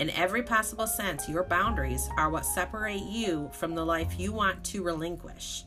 In 0.00 0.10
every 0.10 0.42
possible 0.42 0.86
sense, 0.88 1.28
your 1.28 1.44
boundaries 1.44 2.08
are 2.16 2.28
what 2.28 2.44
separate 2.44 3.02
you 3.02 3.48
from 3.52 3.74
the 3.74 3.84
life 3.84 4.18
you 4.18 4.32
want 4.32 4.64
to 4.64 4.82
relinquish 4.82 5.64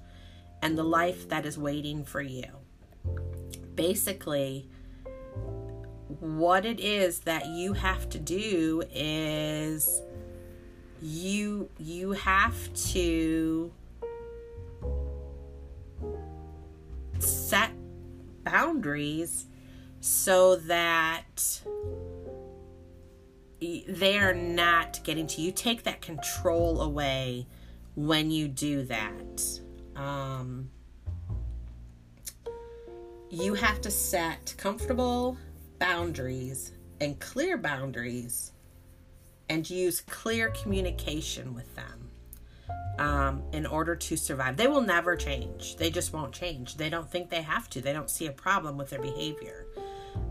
and 0.62 0.78
the 0.78 0.84
life 0.84 1.30
that 1.30 1.46
is 1.46 1.58
waiting 1.58 2.04
for 2.04 2.22
you. 2.22 2.46
Basically, 3.76 4.70
what 6.20 6.66
it 6.66 6.80
is 6.80 7.20
that 7.22 7.46
you 7.46 7.74
have 7.74 8.10
to 8.10 8.20
do 8.20 8.84
is 8.94 10.02
you 11.02 11.70
you 11.78 12.12
have 12.12 12.74
to 12.74 13.72
set 17.20 17.72
boundaries 18.44 19.46
so 20.02 20.56
that 20.56 21.62
they're 23.88 24.34
not 24.34 25.00
getting 25.04 25.28
to 25.28 25.42
you. 25.42 25.52
Take 25.52 25.84
that 25.84 26.02
control 26.02 26.82
away 26.82 27.48
when 27.96 28.32
you 28.32 28.48
do 28.48 28.84
that. 28.84 29.44
Um, 29.96 30.70
you 33.30 33.56
have 33.56 33.82
to 33.82 33.92
set 33.92 34.54
comfortable 34.58 35.38
boundaries 35.80 36.72
and 37.02 37.20
clear 37.20 37.58
boundaries 37.58 38.54
and 39.50 39.70
use 39.70 40.02
clear 40.02 40.50
communication 40.50 41.54
with 41.54 41.76
them 41.76 42.10
um, 43.00 43.44
in 43.54 43.66
order 43.66 43.96
to 43.96 44.18
survive. 44.18 44.58
They 44.58 44.68
will 44.68 44.82
never 44.82 45.16
change. 45.16 45.78
They 45.78 45.90
just 45.90 46.14
won't 46.14 46.34
change. 46.34 46.78
They 46.78 46.90
don't 46.90 47.10
think 47.10 47.30
they 47.30 47.42
have 47.42 47.70
to. 47.72 47.82
They 47.82 47.94
don't 47.94 48.10
see 48.10 48.28
a 48.28 48.32
problem 48.32 48.78
with 48.78 48.90
their 48.90 49.02
behavior. 49.02 49.66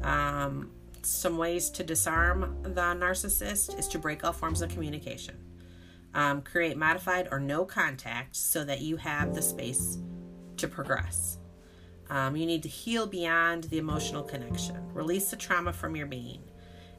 Um, 0.03 0.71
some 1.07 1.39
ways 1.39 1.71
to 1.71 1.85
disarm 1.85 2.57
the 2.63 2.71
narcissist 2.71 3.79
is 3.79 3.89
to 3.89 3.99
break 3.99 4.25
all 4.25 4.33
forms 4.33 4.63
of 4.63 4.71
communication. 4.71 5.37
Um, 6.15 6.43
create 6.43 6.77
modified 6.77 7.29
or 7.31 7.39
no 7.39 7.65
contact 7.65 8.37
so 8.37 8.65
that 8.65 8.81
you 8.81 8.97
have 8.97 9.35
the 9.35 9.43
space 9.43 9.99
to 10.57 10.67
progress. 10.67 11.39
Um, 12.09 12.37
you 12.37 12.47
need 12.47 12.63
to 12.63 12.69
heal 12.69 13.07
beyond 13.07 13.65
the 13.65 13.79
emotional 13.79 14.23
connection, 14.23 14.77
release 14.95 15.31
the 15.31 15.37
trauma 15.37 15.73
from 15.73 15.97
your 15.97 16.07
being, 16.07 16.43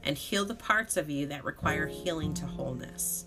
and 0.03 0.17
heal 0.17 0.45
the 0.45 0.55
parts 0.55 0.97
of 0.97 1.09
you 1.09 1.25
that 1.27 1.43
require 1.43 1.87
healing 1.87 2.33
to 2.35 2.45
wholeness. 2.45 3.25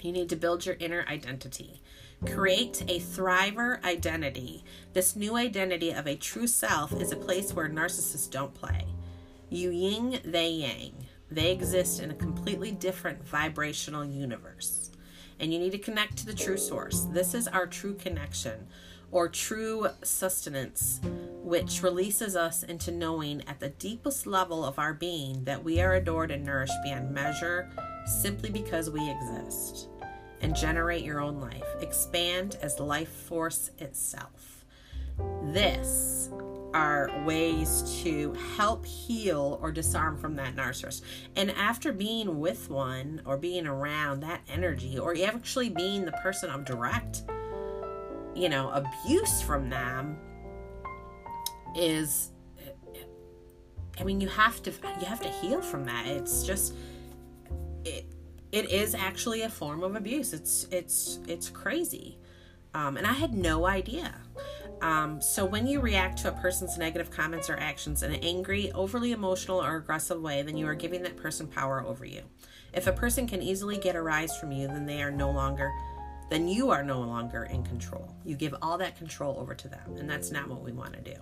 You 0.00 0.12
need 0.12 0.28
to 0.30 0.36
build 0.36 0.66
your 0.66 0.76
inner 0.78 1.04
identity. 1.08 1.82
Create 2.24 2.82
a 2.88 2.98
thriver 2.98 3.82
identity. 3.84 4.64
This 4.94 5.16
new 5.16 5.36
identity 5.36 5.90
of 5.90 6.06
a 6.06 6.16
true 6.16 6.46
self 6.46 6.92
is 6.92 7.12
a 7.12 7.16
place 7.16 7.52
where 7.52 7.68
narcissists 7.68 8.30
don't 8.30 8.54
play. 8.54 8.86
You 9.48 9.70
yin, 9.70 10.20
they 10.24 10.48
yang. 10.48 11.06
They 11.30 11.52
exist 11.52 12.00
in 12.00 12.10
a 12.10 12.14
completely 12.14 12.72
different 12.72 13.26
vibrational 13.26 14.04
universe. 14.04 14.90
And 15.38 15.52
you 15.52 15.58
need 15.58 15.72
to 15.72 15.78
connect 15.78 16.16
to 16.18 16.26
the 16.26 16.34
true 16.34 16.56
source. 16.56 17.02
This 17.12 17.34
is 17.34 17.46
our 17.48 17.66
true 17.66 17.94
connection 17.94 18.66
or 19.12 19.28
true 19.28 19.88
sustenance, 20.02 21.00
which 21.42 21.82
releases 21.82 22.34
us 22.34 22.62
into 22.62 22.90
knowing 22.90 23.42
at 23.46 23.60
the 23.60 23.68
deepest 23.68 24.26
level 24.26 24.64
of 24.64 24.78
our 24.78 24.94
being 24.94 25.44
that 25.44 25.62
we 25.62 25.80
are 25.80 25.94
adored 25.94 26.30
and 26.30 26.44
nourished 26.44 26.74
beyond 26.82 27.12
measure 27.12 27.70
simply 28.06 28.50
because 28.50 28.90
we 28.90 29.10
exist. 29.10 29.88
And 30.42 30.54
generate 30.54 31.02
your 31.02 31.20
own 31.20 31.40
life. 31.40 31.64
Expand 31.80 32.58
as 32.60 32.78
life 32.78 33.08
force 33.08 33.70
itself. 33.78 34.64
This 35.44 36.28
are 36.76 37.10
ways 37.24 38.02
to 38.02 38.34
help 38.54 38.84
heal 38.84 39.58
or 39.62 39.72
disarm 39.72 40.18
from 40.18 40.36
that 40.36 40.54
narcissist. 40.54 41.00
And 41.34 41.50
after 41.52 41.90
being 41.90 42.38
with 42.38 42.68
one 42.68 43.22
or 43.24 43.38
being 43.38 43.66
around 43.66 44.20
that 44.20 44.42
energy, 44.46 44.98
or 44.98 45.16
actually 45.24 45.70
being 45.70 46.04
the 46.04 46.12
person 46.12 46.50
of 46.50 46.66
direct, 46.66 47.22
you 48.34 48.50
know, 48.50 48.68
abuse 48.72 49.40
from 49.40 49.70
them, 49.70 50.18
is 51.74 52.32
I 53.98 54.04
mean, 54.04 54.20
you 54.20 54.28
have 54.28 54.62
to 54.64 54.70
you 55.00 55.06
have 55.06 55.22
to 55.22 55.30
heal 55.30 55.62
from 55.62 55.86
that. 55.86 56.06
It's 56.06 56.42
just 56.42 56.74
it 57.86 58.04
it 58.52 58.70
is 58.70 58.94
actually 58.94 59.42
a 59.42 59.48
form 59.48 59.82
of 59.82 59.96
abuse. 59.96 60.34
It's 60.34 60.66
it's 60.70 61.20
it's 61.26 61.48
crazy. 61.48 62.18
Um, 62.76 62.98
and 62.98 63.06
I 63.06 63.14
had 63.14 63.32
no 63.32 63.66
idea. 63.66 64.14
Um, 64.82 65.18
so, 65.22 65.46
when 65.46 65.66
you 65.66 65.80
react 65.80 66.18
to 66.18 66.28
a 66.28 66.32
person's 66.32 66.76
negative 66.76 67.10
comments 67.10 67.48
or 67.48 67.56
actions 67.56 68.02
in 68.02 68.12
an 68.12 68.20
angry, 68.22 68.70
overly 68.72 69.12
emotional, 69.12 69.62
or 69.62 69.76
aggressive 69.76 70.20
way, 70.20 70.42
then 70.42 70.58
you 70.58 70.68
are 70.68 70.74
giving 70.74 71.02
that 71.04 71.16
person 71.16 71.46
power 71.46 71.82
over 71.86 72.04
you. 72.04 72.20
If 72.74 72.86
a 72.86 72.92
person 72.92 73.26
can 73.26 73.40
easily 73.40 73.78
get 73.78 73.96
a 73.96 74.02
rise 74.02 74.36
from 74.36 74.52
you, 74.52 74.68
then 74.68 74.84
they 74.84 75.02
are 75.02 75.10
no 75.10 75.30
longer, 75.30 75.72
then 76.28 76.46
you 76.46 76.70
are 76.70 76.82
no 76.82 77.00
longer 77.00 77.44
in 77.44 77.64
control. 77.64 78.14
You 78.26 78.36
give 78.36 78.54
all 78.60 78.76
that 78.76 78.98
control 78.98 79.38
over 79.38 79.54
to 79.54 79.68
them, 79.68 79.96
and 79.96 80.08
that's 80.08 80.30
not 80.30 80.46
what 80.46 80.62
we 80.62 80.72
want 80.72 80.92
to 80.92 81.00
do. 81.00 81.18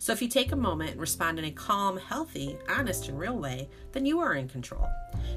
So 0.00 0.14
if 0.14 0.22
you 0.22 0.28
take 0.28 0.50
a 0.50 0.56
moment 0.56 0.92
and 0.92 1.00
respond 1.00 1.38
in 1.38 1.44
a 1.44 1.50
calm, 1.50 1.98
healthy, 1.98 2.56
honest, 2.70 3.10
and 3.10 3.18
real 3.18 3.36
way, 3.36 3.68
then 3.92 4.06
you 4.06 4.18
are 4.20 4.32
in 4.32 4.48
control. 4.48 4.88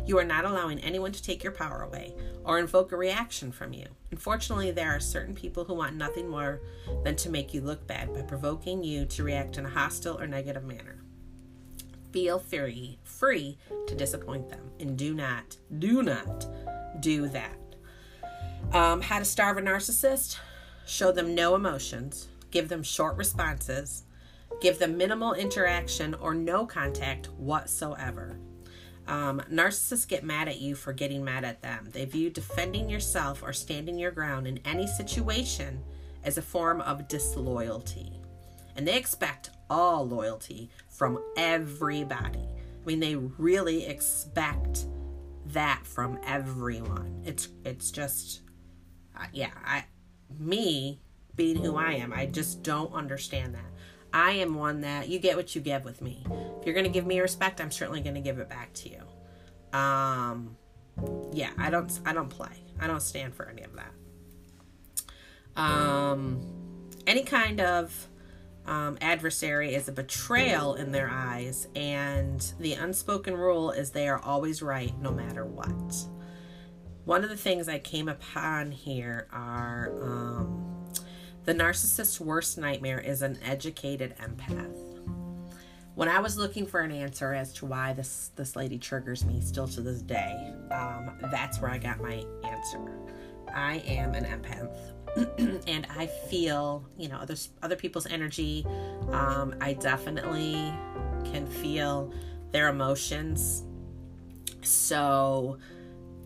You 0.06 0.18
are 0.20 0.24
not 0.24 0.46
allowing 0.46 0.80
anyone 0.80 1.12
to 1.12 1.22
take 1.22 1.44
your 1.44 1.52
power 1.52 1.82
away 1.82 2.16
or 2.46 2.60
invoke 2.60 2.94
a 2.94 2.98
reaction 2.98 3.52
from 3.52 3.74
you. 3.74 3.88
Unfortunately, 4.12 4.72
there 4.72 4.96
are 4.96 5.02
certain 5.02 5.36
people 5.36 5.66
who 5.66 5.74
want 5.74 5.98
nothing 5.98 6.30
more 6.30 6.62
than 7.04 7.18
to 7.18 7.30
make 7.30 7.54
you 7.54 7.60
look 7.60 7.86
bad 7.88 8.14
by 8.14 8.22
provoking 8.22 8.86
you 8.86 9.04
to 9.08 9.24
react 9.24 9.58
in 9.58 9.66
a 9.66 9.70
hostile 9.70 10.18
or 10.18 10.28
negative 10.28 10.64
manner. 10.64 11.04
Feel 12.14 12.40
free, 12.40 13.00
free 13.04 13.58
to 13.88 13.96
disappoint 13.96 14.48
them, 14.48 14.72
and 14.80 14.98
do 14.98 15.14
not, 15.14 15.58
do 15.78 16.02
not 16.02 16.46
do 17.02 17.28
that. 17.28 17.58
Um, 18.72 19.02
how 19.02 19.20
to 19.20 19.26
starve 19.26 19.58
a 19.58 19.62
narcissist? 19.62 20.38
Show 20.86 21.12
them 21.12 21.36
no 21.36 21.54
emotions, 21.54 22.30
give 22.50 22.70
them 22.70 22.82
short 22.82 23.18
responses, 23.18 24.06
Give 24.62 24.80
them 24.80 24.98
minimal 24.98 25.34
interaction 25.34 26.14
or 26.16 26.34
no 26.34 26.66
contact 26.66 27.30
whatsoever. 27.32 28.38
Um, 29.08 29.42
narcissists 29.52 30.08
get 30.08 30.24
mad 30.24 30.48
at 30.48 30.62
you 30.62 30.76
for 30.76 30.94
getting 30.94 31.24
mad 31.24 31.44
at 31.44 31.62
them. 31.62 31.90
They 31.92 32.06
view 32.06 32.30
defending 32.30 32.90
yourself 32.90 33.44
or 33.44 33.52
standing 33.52 34.00
your 34.00 34.12
ground 34.12 34.48
in 34.48 34.60
any 34.66 34.88
situation 34.88 35.84
as 36.24 36.38
a 36.38 36.42
form 36.42 36.80
of 36.82 37.08
disloyalty. 37.08 38.14
And 38.76 38.88
they 38.88 38.98
expect 38.98 39.50
all 39.70 40.08
loyalty 40.08 40.70
from 40.90 41.20
everybody. 41.36 42.40
I 42.40 42.86
mean, 42.86 43.00
they 43.00 43.16
really 43.16 43.86
expect 43.86 44.86
that 45.48 45.86
from 45.86 46.20
everyone. 46.26 47.22
It's 47.26 47.50
it's 47.66 47.92
just 47.92 48.42
uh, 49.18 49.26
yeah, 49.34 49.52
I 49.66 49.86
me 50.40 51.00
being 51.36 51.58
who 51.58 51.76
I 51.78 51.94
am, 51.94 52.14
I 52.14 52.26
just 52.26 52.64
don't 52.64 52.94
understand 52.94 53.56
that. 53.56 53.66
I 54.14 54.32
am 54.34 54.56
one 54.56 54.82
that 54.82 55.10
you 55.10 55.20
get 55.20 55.36
what 55.36 55.56
you 55.56 55.62
give 55.62 55.84
with 55.84 56.02
me. 56.02 56.24
If 56.60 56.66
you're 56.66 56.76
going 56.76 56.86
to 56.86 56.92
give 56.92 57.06
me 57.06 57.20
respect, 57.20 57.60
I'm 57.60 57.72
certainly 57.72 58.02
going 58.02 58.16
to 58.16 58.22
give 58.22 58.40
it 58.40 58.48
back 58.48 58.74
to 58.74 58.90
you. 58.90 59.78
Um 59.78 60.56
yeah, 61.32 61.50
I 61.58 61.72
don't 61.72 62.00
I 62.06 62.14
don't 62.14 62.30
play. 62.30 62.64
I 62.80 62.86
don't 62.86 63.02
stand 63.02 63.34
for 63.34 63.50
any 63.50 63.64
of 63.64 63.72
that. 63.76 63.92
Um 65.60 66.42
any 67.08 67.24
kind 67.24 67.60
of 67.60 68.10
um, 68.66 68.98
adversary 69.02 69.76
is 69.76 69.88
a 69.88 69.92
betrayal 69.92 70.76
in 70.76 70.92
their 70.92 71.10
eyes, 71.10 71.68
and 71.76 72.54
the 72.60 72.74
unspoken 72.74 73.36
rule 73.36 73.72
is 73.72 73.92
they 73.92 74.08
are 74.08 74.20
always 74.20 74.62
right 74.62 74.98
no 75.00 75.12
matter 75.12 75.46
what. 75.46 76.08
One 77.06 77.24
of 77.24 77.30
the 77.30 77.38
things 77.38 77.68
I 77.68 77.80
came 77.80 78.08
upon 78.08 78.72
here 78.72 79.28
are 79.34 79.92
um, 80.02 80.73
the 81.46 81.54
narcissist's 81.54 82.20
worst 82.20 82.58
nightmare 82.58 83.00
is 83.00 83.22
an 83.22 83.38
educated 83.46 84.16
empath. 84.18 84.94
When 85.96 86.10
I 86.10 86.20
was 86.20 86.38
looking 86.38 86.66
for 86.66 86.80
an 86.80 86.92
answer 86.92 87.34
as 87.34 87.54
to 87.54 87.66
why 87.66 87.94
this 87.94 88.32
this 88.36 88.56
lady 88.56 88.80
triggers 88.80 89.24
me 89.26 89.42
still 89.42 89.68
to 89.68 89.82
this 89.82 90.02
day, 90.02 90.54
um, 90.72 91.12
that's 91.30 91.62
where 91.62 91.70
I 91.70 91.78
got 91.78 92.02
my 92.02 92.24
answer. 92.44 92.92
I 93.54 93.84
am 93.86 94.16
an 94.16 94.26
empath. 94.26 94.76
and 95.68 95.86
I 95.96 96.08
feel, 96.08 96.84
you 96.98 97.10
know, 97.10 97.18
other 97.18 97.36
other 97.62 97.76
people's 97.76 98.08
energy. 98.08 98.66
Um, 99.12 99.54
I 99.62 99.74
definitely 99.74 100.74
can 101.26 101.46
feel 101.46 102.12
their 102.52 102.70
emotions. 102.70 103.64
So 104.64 105.60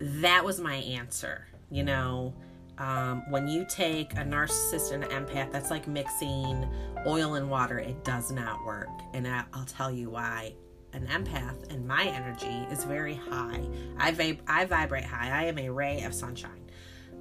that 0.00 0.44
was 0.44 0.60
my 0.60 0.76
answer. 0.76 1.46
You 1.70 1.82
know, 1.82 2.34
um, 2.78 3.28
when 3.30 3.48
you 3.48 3.64
take 3.68 4.12
a 4.14 4.24
narcissist 4.24 4.92
and 4.92 5.04
an 5.04 5.10
empath, 5.10 5.52
that's 5.52 5.70
like 5.70 5.86
mixing 5.86 6.68
oil 7.06 7.34
and 7.34 7.50
water. 7.50 7.78
It 7.78 8.04
does 8.04 8.30
not 8.30 8.64
work, 8.64 8.88
and 9.14 9.26
I, 9.26 9.44
I'll 9.52 9.64
tell 9.64 9.90
you 9.90 10.10
why 10.10 10.54
an 10.92 11.06
empath 11.06 11.70
and 11.72 11.86
my 11.86 12.04
energy 12.04 12.66
is 12.72 12.84
very 12.84 13.14
high. 13.14 13.62
I, 13.98 14.38
I 14.46 14.64
vibrate 14.64 15.04
high. 15.04 15.30
I 15.30 15.44
am 15.44 15.58
a 15.58 15.68
ray 15.68 16.02
of 16.02 16.14
sunshine. 16.14 16.57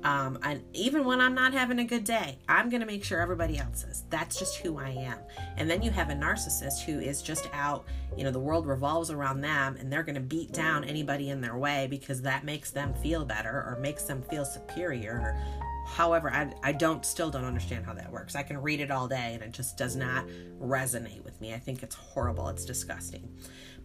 Um, 0.03 0.37
and 0.43 0.63
even 0.73 1.05
when 1.05 1.19
I'm 1.19 1.33
not 1.33 1.53
having 1.53 1.79
a 1.79 1.83
good 1.83 2.03
day, 2.03 2.37
I'm 2.47 2.69
going 2.69 2.81
to 2.81 2.85
make 2.85 3.03
sure 3.03 3.19
everybody 3.19 3.57
else 3.57 3.83
is. 3.83 4.03
That's 4.09 4.37
just 4.37 4.57
who 4.57 4.77
I 4.77 4.89
am. 4.89 5.17
And 5.57 5.69
then 5.69 5.81
you 5.81 5.91
have 5.91 6.09
a 6.09 6.13
narcissist 6.13 6.83
who 6.83 6.99
is 6.99 7.21
just 7.21 7.49
out, 7.51 7.85
you 8.15 8.23
know, 8.23 8.31
the 8.31 8.39
world 8.39 8.67
revolves 8.67 9.09
around 9.09 9.41
them 9.41 9.75
and 9.77 9.91
they're 9.91 10.03
going 10.03 10.15
to 10.15 10.21
beat 10.21 10.53
down 10.53 10.83
anybody 10.83 11.29
in 11.29 11.41
their 11.41 11.57
way 11.57 11.87
because 11.89 12.21
that 12.21 12.45
makes 12.45 12.71
them 12.71 12.93
feel 12.95 13.25
better 13.25 13.49
or 13.49 13.77
makes 13.81 14.03
them 14.03 14.21
feel 14.21 14.45
superior. 14.45 15.35
However, 15.87 16.31
I, 16.31 16.53
I 16.63 16.73
don't 16.73 17.05
still 17.05 17.31
don't 17.31 17.45
understand 17.45 17.85
how 17.85 17.93
that 17.93 18.11
works. 18.11 18.35
I 18.35 18.43
can 18.43 18.61
read 18.61 18.81
it 18.81 18.91
all 18.91 19.07
day 19.07 19.31
and 19.33 19.41
it 19.41 19.51
just 19.51 19.77
does 19.77 19.95
not 19.95 20.25
resonate 20.61 21.23
with 21.23 21.39
me. 21.39 21.53
I 21.53 21.59
think 21.59 21.81
it's 21.81 21.95
horrible. 21.95 22.49
It's 22.49 22.65
disgusting. 22.65 23.29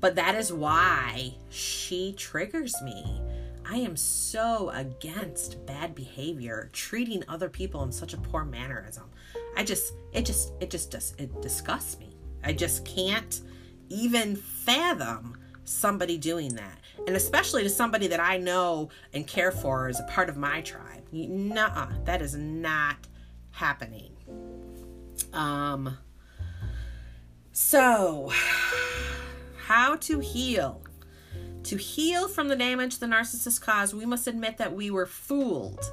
But 0.01 0.17
that 0.17 0.35
is 0.35 0.53
why 0.53 1.37
she 1.49 2.13
triggers 2.15 2.75
me 2.83 3.23
I 3.69 3.77
am 3.77 3.97
so 3.97 4.71
against 4.71 5.65
bad 5.67 5.95
behavior, 5.95 6.69
treating 6.73 7.25
other 7.29 7.49
people 7.49 7.83
in 7.83 7.93
such 7.93 8.13
a 8.13 8.17
poor 8.17 8.45
mannerism. 8.45 9.05
I 9.57 9.65
just, 9.65 9.95
it 10.13 10.25
just, 10.27 10.53
it 10.61 10.71
just 10.71 10.91
does, 10.91 11.15
it 11.19 11.41
disgusts 11.41 11.99
me. 11.99 12.17
I 12.45 12.53
just 12.53 12.85
can't 12.85 13.41
even 13.89 14.37
fathom 14.37 15.37
somebody 15.65 16.19
doing 16.19 16.55
that. 16.55 16.79
And 17.07 17.17
especially 17.17 17.63
to 17.63 17.71
somebody 17.71 18.07
that 18.09 18.21
I 18.21 18.37
know 18.37 18.91
and 19.13 19.27
care 19.27 19.53
for 19.53 19.89
as 19.89 20.01
a 20.01 20.05
part 20.05 20.29
of 20.29 20.37
my 20.37 20.61
tribe. 20.61 21.07
Nuh 21.13 21.89
that 22.05 22.23
is 22.23 22.35
not 22.35 22.97
happening. 23.51 24.13
Um, 25.33 25.99
so, 27.53 28.33
how 29.67 29.97
to 29.97 30.21
heal 30.21 30.82
to 31.65 31.77
heal 31.77 32.29
from 32.29 32.49
the 32.49 32.57
damage 32.57 32.99
the 32.99 33.07
narcissist 33.07 33.61
caused, 33.61 33.95
we 33.95 34.07
must 34.07 34.27
admit 34.27 34.59
that 34.59 34.75
we 34.75 34.91
were 34.91 35.07
fooled 35.07 35.85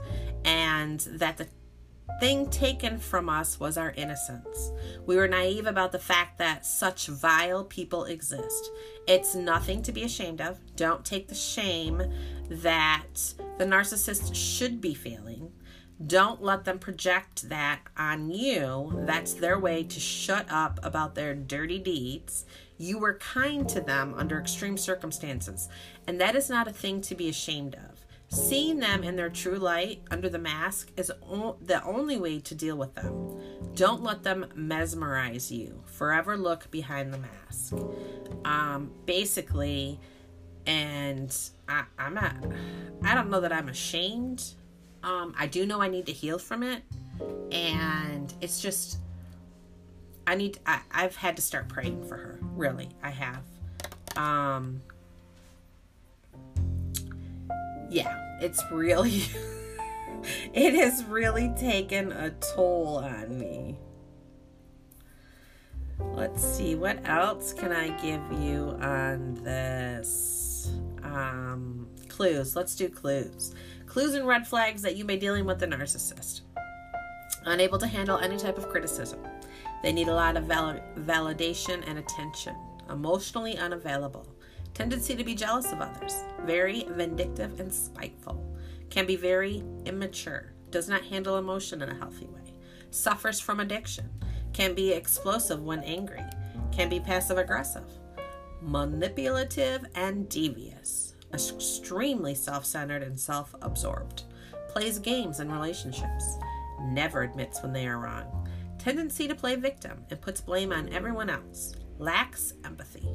and 0.43 0.99
that 1.11 1.37
the 1.37 1.47
thing 2.19 2.49
taken 2.49 2.97
from 2.97 3.29
us 3.29 3.59
was 3.59 3.77
our 3.77 3.91
innocence. 3.91 4.71
We 5.05 5.15
were 5.15 5.27
naive 5.27 5.67
about 5.67 5.91
the 5.91 5.99
fact 5.99 6.37
that 6.39 6.65
such 6.65 7.07
vile 7.07 7.63
people 7.63 8.05
exist. 8.05 8.71
It's 9.07 9.35
nothing 9.35 9.81
to 9.83 9.91
be 9.91 10.03
ashamed 10.03 10.41
of. 10.41 10.59
Don't 10.75 11.05
take 11.05 11.27
the 11.27 11.35
shame 11.35 12.01
that 12.49 13.33
the 13.57 13.65
narcissist 13.65 14.35
should 14.35 14.81
be 14.81 14.93
feeling. 14.93 15.51
Don't 16.05 16.41
let 16.41 16.63
them 16.63 16.79
project 16.79 17.49
that 17.49 17.81
on 17.97 18.31
you. 18.31 19.03
That's 19.05 19.33
their 19.33 19.59
way 19.59 19.83
to 19.83 19.99
shut 19.99 20.45
up 20.49 20.79
about 20.81 21.15
their 21.15 21.35
dirty 21.35 21.77
deeds. 21.77 22.45
You 22.79 22.97
were 22.97 23.15
kind 23.15 23.67
to 23.69 23.81
them 23.81 24.15
under 24.17 24.39
extreme 24.39 24.77
circumstances, 24.77 25.67
and 26.07 26.19
that 26.21 26.35
is 26.35 26.49
not 26.49 26.67
a 26.67 26.73
thing 26.73 27.01
to 27.01 27.13
be 27.13 27.27
ashamed 27.27 27.75
of. 27.75 28.05
Seeing 28.29 28.79
them 28.79 29.03
in 29.03 29.15
their 29.15 29.29
true 29.29 29.57
light 29.57 30.01
under 30.09 30.29
the 30.29 30.39
mask 30.39 30.91
is 30.95 31.11
o- 31.29 31.57
the 31.61 31.83
only 31.83 32.15
way 32.17 32.39
to 32.39 32.55
deal 32.55 32.77
with 32.77 32.93
them. 32.95 33.41
Don't 33.75 34.01
let 34.01 34.23
them 34.23 34.45
mesmerize 34.55 35.51
you. 35.51 35.83
Forever 35.85 36.37
look 36.37 36.71
behind 36.71 37.13
the 37.13 37.17
mask. 37.17 37.75
Um, 38.45 38.91
basically, 39.05 39.99
and 40.65 41.35
I, 41.67 41.83
I'm 41.97 42.13
not, 42.13 42.33
I 43.03 43.13
don't 43.13 43.29
know 43.29 43.41
that 43.41 43.51
I'm 43.51 43.67
ashamed. 43.67 44.43
Um, 45.03 45.33
I 45.37 45.47
do 45.47 45.65
know 45.65 45.81
I 45.81 45.89
need 45.89 46.05
to 46.05 46.13
heal 46.13 46.39
from 46.39 46.63
it. 46.63 46.83
And 47.51 48.33
it's 48.41 48.61
just, 48.61 48.99
I 50.27 50.35
need 50.35 50.59
I, 50.65 50.81
I've 50.91 51.15
had 51.15 51.35
to 51.35 51.41
start 51.41 51.67
praying 51.67 52.05
for 52.05 52.15
her. 52.15 52.39
Really, 52.59 52.89
I 53.01 53.11
have. 53.11 53.43
Um 54.17 54.81
Yeah, 57.89 58.13
it's 58.41 58.61
really 58.69 59.23
it 60.53 60.73
has 60.73 61.05
really 61.05 61.53
taken 61.57 62.11
a 62.11 62.31
toll 62.53 62.97
on 62.97 63.39
me. 63.39 63.77
Let's 65.99 66.43
see, 66.43 66.75
what 66.75 66.99
else 67.07 67.53
can 67.53 67.71
I 67.71 67.91
give 68.01 68.21
you 68.41 68.77
on 68.81 69.35
this? 69.35 70.69
Um, 71.01 71.87
clues. 72.09 72.57
Let's 72.57 72.75
do 72.75 72.89
clues. 72.89 73.53
Clues 73.85 74.15
and 74.15 74.27
red 74.27 74.45
flags 74.45 74.81
that 74.81 74.97
you 74.97 75.05
may 75.05 75.15
be 75.15 75.21
dealing 75.21 75.45
with 75.45 75.63
a 75.63 75.67
narcissist. 75.67 76.41
Unable 77.45 77.77
to 77.77 77.87
handle 77.87 78.17
any 78.17 78.35
type 78.37 78.57
of 78.57 78.67
criticism. 78.67 79.19
They 79.81 79.93
need 79.93 80.09
a 80.09 80.13
lot 80.13 80.35
of 80.35 80.45
val- 80.45 80.81
validation 80.97 81.83
and 81.87 81.99
attention. 81.99 82.55
Emotionally 82.89 83.57
unavailable. 83.57 84.27
Tendency 84.73 85.15
to 85.15 85.23
be 85.23 85.35
jealous 85.35 85.71
of 85.71 85.81
others. 85.81 86.23
Very 86.45 86.85
vindictive 86.89 87.59
and 87.59 87.73
spiteful. 87.73 88.57
Can 88.89 89.05
be 89.05 89.15
very 89.15 89.63
immature. 89.85 90.53
Does 90.71 90.89
not 90.89 91.03
handle 91.03 91.37
emotion 91.37 91.81
in 91.81 91.89
a 91.89 91.95
healthy 91.95 92.27
way. 92.27 92.53
Suffers 92.91 93.39
from 93.39 93.59
addiction. 93.59 94.09
Can 94.53 94.73
be 94.73 94.91
explosive 94.91 95.61
when 95.63 95.83
angry. 95.83 96.23
Can 96.71 96.89
be 96.89 96.99
passive 96.99 97.37
aggressive. 97.37 97.89
Manipulative 98.61 99.85
and 99.95 100.27
devious. 100.27 101.13
Extremely 101.33 102.35
self 102.35 102.65
centered 102.65 103.03
and 103.03 103.19
self 103.19 103.55
absorbed. 103.61 104.23
Plays 104.69 104.99
games 104.99 105.39
in 105.39 105.51
relationships. 105.51 106.37
Never 106.81 107.21
admits 107.21 107.61
when 107.61 107.73
they 107.73 107.87
are 107.87 107.99
wrong 107.99 108.38
tendency 108.79 109.27
to 109.27 109.35
play 109.35 109.55
victim 109.55 110.03
and 110.09 110.21
puts 110.21 110.41
blame 110.41 110.71
on 110.71 110.91
everyone 110.91 111.29
else, 111.29 111.75
lacks 111.97 112.53
empathy, 112.63 113.07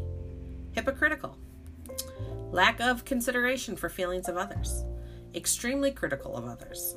hypocritical, 0.72 1.38
lack 2.52 2.80
of 2.80 3.04
consideration 3.04 3.74
for 3.74 3.88
feelings 3.88 4.28
of 4.28 4.36
others, 4.36 4.84
extremely 5.34 5.90
critical 5.90 6.36
of 6.36 6.44
others, 6.44 6.96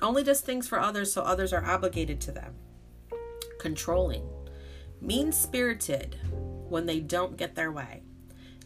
only 0.00 0.22
does 0.22 0.40
things 0.40 0.66
for 0.66 0.80
others 0.80 1.12
so 1.12 1.22
others 1.22 1.52
are 1.52 1.64
obligated 1.64 2.20
to 2.20 2.32
them, 2.32 2.54
controlling, 3.58 4.26
mean 5.00 5.32
spirited 5.32 6.16
when 6.68 6.86
they 6.86 7.00
don't 7.00 7.36
get 7.36 7.54
their 7.54 7.72
way, 7.72 8.02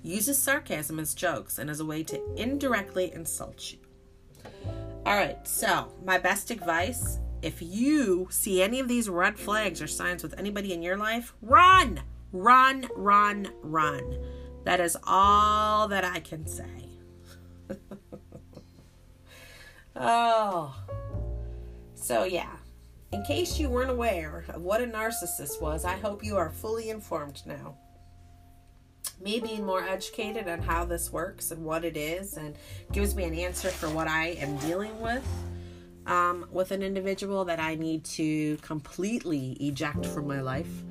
uses 0.03 0.39
sarcasm 0.39 1.01
as 1.01 1.15
jokes 1.15 1.59
and 1.59 1.71
as 1.71 1.81
a 1.81 1.85
way 1.85 2.03
to 2.03 2.23
indirectly 2.37 3.13
insult 3.13 3.73
you. 3.73 3.79
All 5.07 5.17
right, 5.17 5.47
so 5.47 5.93
my 6.05 6.19
best 6.19 6.51
advice 6.51 7.19
if 7.45 7.61
you 7.61 8.27
see 8.31 8.63
any 8.63 8.81
of 8.81 8.89
these 8.89 9.09
red 9.09 9.39
flags 9.39 9.83
or 9.83 9.87
signs 9.87 10.23
with 10.23 10.39
anybody 10.39 10.73
in 10.73 10.83
your 10.83 10.97
life, 10.97 11.35
run, 11.43 12.01
run, 12.33 12.89
run, 12.97 13.53
run. 13.63 14.19
That 14.65 14.81
is 14.81 14.97
all 15.07 15.87
that 15.89 16.05
I 16.05 16.21
can 16.21 16.47
say. 16.47 16.89
oh. 19.97 20.75
So, 21.95 22.25
yeah. 22.25 22.57
In 23.13 23.23
case 23.25 23.59
you 23.59 23.69
weren't 23.69 23.91
aware 23.91 24.47
of 24.49 24.63
what 24.63 24.81
a 24.81 24.87
narcissist 24.87 25.61
was, 25.61 25.85
I 25.85 25.97
hope 25.97 26.25
you 26.25 26.39
are 26.39 26.49
fully 26.49 26.89
informed 26.89 27.43
now. 27.45 27.77
me 29.23 29.39
being 29.39 29.65
more 29.65 29.83
educated 29.83 30.49
on 30.49 30.61
how 30.61 30.87
this 30.87 31.13
works 31.13 31.51
and 31.51 31.63
what 31.63 31.85
it 31.85 31.97
is, 31.97 32.39
and 32.39 32.57
gives 32.91 33.15
me 33.15 33.25
an 33.25 33.35
answer 33.35 33.69
for 33.69 33.91
what 33.91 34.09
I 34.09 34.29
am 34.29 34.57
dealing 34.57 34.99
with 35.01 35.25
um, 36.07 36.47
with 36.51 36.71
an 36.71 36.83
individual 36.83 37.45
that 37.47 37.61
I 37.61 37.75
need 37.75 38.05
to 38.05 38.57
completely 38.59 39.53
eject 39.61 40.07
from 40.07 40.29
my 40.29 40.41
life. 40.41 40.83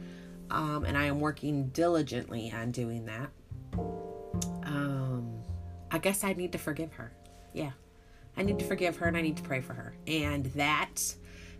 Um, 0.49 0.85
and 0.85 0.97
I 0.97 1.05
am 1.05 1.19
working 1.19 1.69
diligently 1.69 2.51
on 2.51 2.71
doing 2.71 3.05
that. 3.05 3.29
Um, 4.63 5.41
I 5.91 5.97
guess 5.97 6.23
I 6.23 6.33
need 6.33 6.51
to 6.51 6.57
forgive 6.57 6.93
her. 6.93 7.11
Yeah. 7.53 7.71
I 8.35 8.43
need 8.43 8.59
to 8.59 8.65
forgive 8.65 8.97
her 8.97 9.07
and 9.07 9.15
I 9.15 9.21
need 9.21 9.37
to 9.37 9.43
pray 9.43 9.61
for 9.61 9.73
her. 9.73 9.95
And 10.07 10.45
that, 10.53 11.15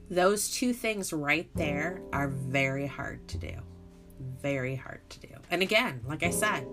those 0.09 0.49
two 0.49 0.73
things 0.73 1.13
right 1.13 1.49
there 1.55 2.01
are 2.11 2.27
very 2.27 2.87
hard 2.87 3.27
to 3.29 3.37
do. 3.37 3.53
Very 4.41 4.75
hard 4.75 5.07
to 5.09 5.19
do. 5.19 5.33
And 5.51 5.61
again, 5.61 6.01
like 6.07 6.23
I 6.23 6.31
said, 6.31 6.67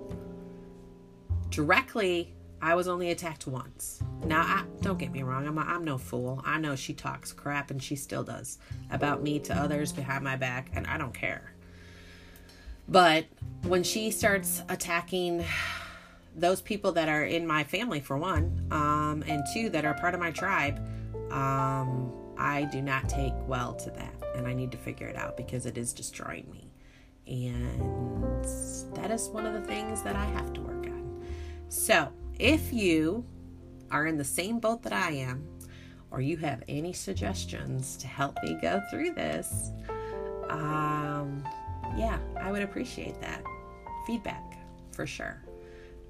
directly, 1.50 2.34
I 2.62 2.74
was 2.74 2.88
only 2.88 3.10
attacked 3.10 3.46
once. 3.46 4.02
Now, 4.24 4.42
I, 4.42 4.64
don't 4.82 4.98
get 4.98 5.12
me 5.12 5.22
wrong, 5.22 5.46
I'm, 5.46 5.58
I'm 5.58 5.84
no 5.84 5.96
fool. 5.96 6.42
I 6.44 6.58
know 6.58 6.76
she 6.76 6.92
talks 6.92 7.32
crap 7.32 7.70
and 7.70 7.82
she 7.82 7.96
still 7.96 8.22
does 8.22 8.58
about 8.90 9.22
me 9.22 9.38
to 9.40 9.54
others 9.54 9.92
behind 9.92 10.24
my 10.24 10.36
back, 10.36 10.70
and 10.74 10.86
I 10.86 10.98
don't 10.98 11.14
care. 11.14 11.54
But 12.88 13.26
when 13.62 13.82
she 13.82 14.10
starts 14.10 14.62
attacking 14.68 15.44
those 16.36 16.60
people 16.60 16.92
that 16.92 17.08
are 17.08 17.24
in 17.24 17.46
my 17.46 17.64
family, 17.64 18.00
for 18.00 18.18
one, 18.18 18.66
um, 18.70 19.24
and 19.26 19.42
two, 19.54 19.70
that 19.70 19.84
are 19.84 19.94
part 19.94 20.14
of 20.14 20.20
my 20.20 20.30
tribe, 20.30 20.78
um, 21.30 22.12
I 22.36 22.68
do 22.72 22.82
not 22.82 23.08
take 23.08 23.34
well 23.46 23.74
to 23.74 23.90
that. 23.90 24.14
And 24.34 24.46
I 24.46 24.54
need 24.54 24.72
to 24.72 24.78
figure 24.78 25.06
it 25.06 25.16
out 25.16 25.36
because 25.36 25.66
it 25.66 25.78
is 25.78 25.92
destroying 25.92 26.50
me. 26.50 26.70
And 27.26 28.44
that 28.96 29.10
is 29.10 29.28
one 29.28 29.46
of 29.46 29.52
the 29.52 29.60
things 29.60 30.02
that 30.02 30.16
I 30.16 30.24
have 30.26 30.52
to 30.54 30.60
work 30.60 30.86
on. 30.86 31.24
So, 31.68 32.08
if 32.40 32.72
you 32.72 33.24
are 33.90 34.06
in 34.06 34.16
the 34.16 34.24
same 34.24 34.58
boat 34.58 34.82
that 34.82 34.92
I 34.92 35.10
am, 35.12 35.46
or 36.10 36.20
you 36.20 36.36
have 36.38 36.62
any 36.68 36.92
suggestions 36.92 37.96
to 37.98 38.06
help 38.06 38.36
me 38.42 38.58
go 38.60 38.80
through 38.90 39.12
this, 39.12 39.70
um, 40.48 41.44
yeah, 41.96 42.18
I 42.40 42.50
would 42.50 42.62
appreciate 42.62 43.20
that 43.20 43.44
feedback 44.06 44.56
for 44.90 45.06
sure. 45.06 45.44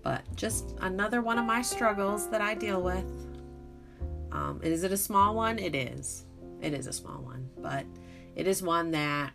But 0.02 0.22
just 0.36 0.76
another 0.80 1.20
one 1.20 1.38
of 1.38 1.44
my 1.44 1.60
struggles 1.62 2.30
that 2.30 2.40
I 2.40 2.54
deal 2.54 2.80
with. 2.80 3.04
Um, 4.32 4.60
is 4.62 4.84
it 4.84 4.92
a 4.92 4.96
small 4.96 5.34
one? 5.34 5.58
It 5.58 5.74
is. 5.74 6.24
It 6.62 6.72
is 6.72 6.86
a 6.86 6.92
small 6.92 7.20
one, 7.22 7.50
but 7.58 7.84
it 8.36 8.46
is 8.46 8.62
one 8.62 8.92
that 8.92 9.32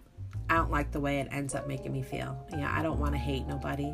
I 0.50 0.56
don't 0.56 0.72
like 0.72 0.92
the 0.92 1.00
way 1.00 1.20
it 1.20 1.28
ends 1.32 1.54
up 1.54 1.68
making 1.68 1.92
me 1.92 2.02
feel. 2.02 2.38
Yeah, 2.52 2.74
I 2.74 2.82
don't 2.82 3.00
want 3.00 3.12
to 3.12 3.18
hate 3.18 3.46
nobody. 3.46 3.94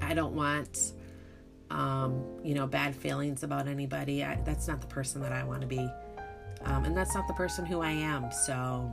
I 0.00 0.14
don't 0.14 0.34
want, 0.34 0.92
um, 1.70 2.24
you 2.42 2.54
know, 2.54 2.66
bad 2.66 2.94
feelings 2.94 3.42
about 3.42 3.68
anybody. 3.68 4.24
I, 4.24 4.40
that's 4.44 4.68
not 4.68 4.80
the 4.80 4.86
person 4.86 5.20
that 5.22 5.32
I 5.32 5.44
want 5.44 5.60
to 5.60 5.66
be, 5.66 5.88
um, 6.64 6.84
and 6.84 6.96
that's 6.96 7.14
not 7.14 7.26
the 7.28 7.34
person 7.34 7.64
who 7.66 7.80
I 7.80 7.90
am. 7.90 8.30
So, 8.32 8.92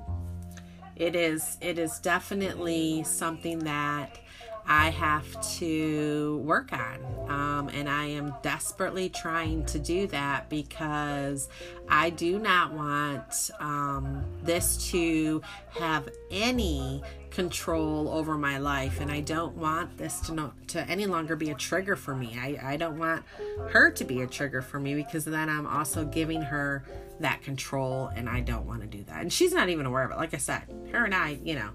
it 0.95 1.15
is. 1.15 1.57
It 1.61 1.79
is 1.79 1.99
definitely 1.99 3.03
something 3.03 3.59
that 3.59 4.19
I 4.67 4.89
have 4.89 5.39
to 5.57 6.41
work 6.43 6.73
on. 6.73 7.05
Um, 7.29 7.69
and 7.69 7.89
I 7.89 8.05
am 8.05 8.33
desperately 8.41 9.09
trying 9.09 9.65
to 9.65 9.79
do 9.79 10.07
that 10.07 10.49
because 10.49 11.49
I 11.87 12.09
do 12.11 12.39
not 12.39 12.73
want 12.73 13.51
um, 13.59 14.23
this 14.43 14.89
to 14.91 15.41
have 15.79 16.09
any 16.31 17.03
control 17.29 18.09
over 18.09 18.37
my 18.37 18.57
life. 18.57 19.01
And 19.01 19.11
I 19.11 19.21
don't 19.21 19.55
want 19.55 19.97
this 19.97 20.19
to, 20.21 20.33
not, 20.33 20.67
to 20.69 20.87
any 20.87 21.05
longer 21.05 21.35
be 21.35 21.51
a 21.51 21.55
trigger 21.55 21.95
for 21.95 22.15
me. 22.15 22.37
I, 22.39 22.73
I 22.73 22.77
don't 22.77 22.97
want 22.97 23.23
her 23.69 23.91
to 23.91 24.03
be 24.03 24.21
a 24.21 24.27
trigger 24.27 24.61
for 24.61 24.79
me 24.79 24.95
because 24.95 25.25
then 25.25 25.49
I'm 25.49 25.67
also 25.67 26.05
giving 26.05 26.41
her 26.41 26.85
that 27.19 27.41
control 27.43 28.07
and 28.15 28.27
I 28.29 28.41
don't 28.41 28.65
want 28.65 28.81
to 28.81 28.87
do 28.87 29.03
that. 29.03 29.21
And 29.21 29.31
she's 29.31 29.53
not 29.53 29.69
even 29.69 29.85
aware 29.85 30.03
of 30.03 30.11
it. 30.11 30.17
Like 30.17 30.33
I 30.33 30.37
said, 30.37 30.63
her 30.91 31.05
and 31.05 31.13
I, 31.13 31.39
you 31.43 31.55
know, 31.55 31.69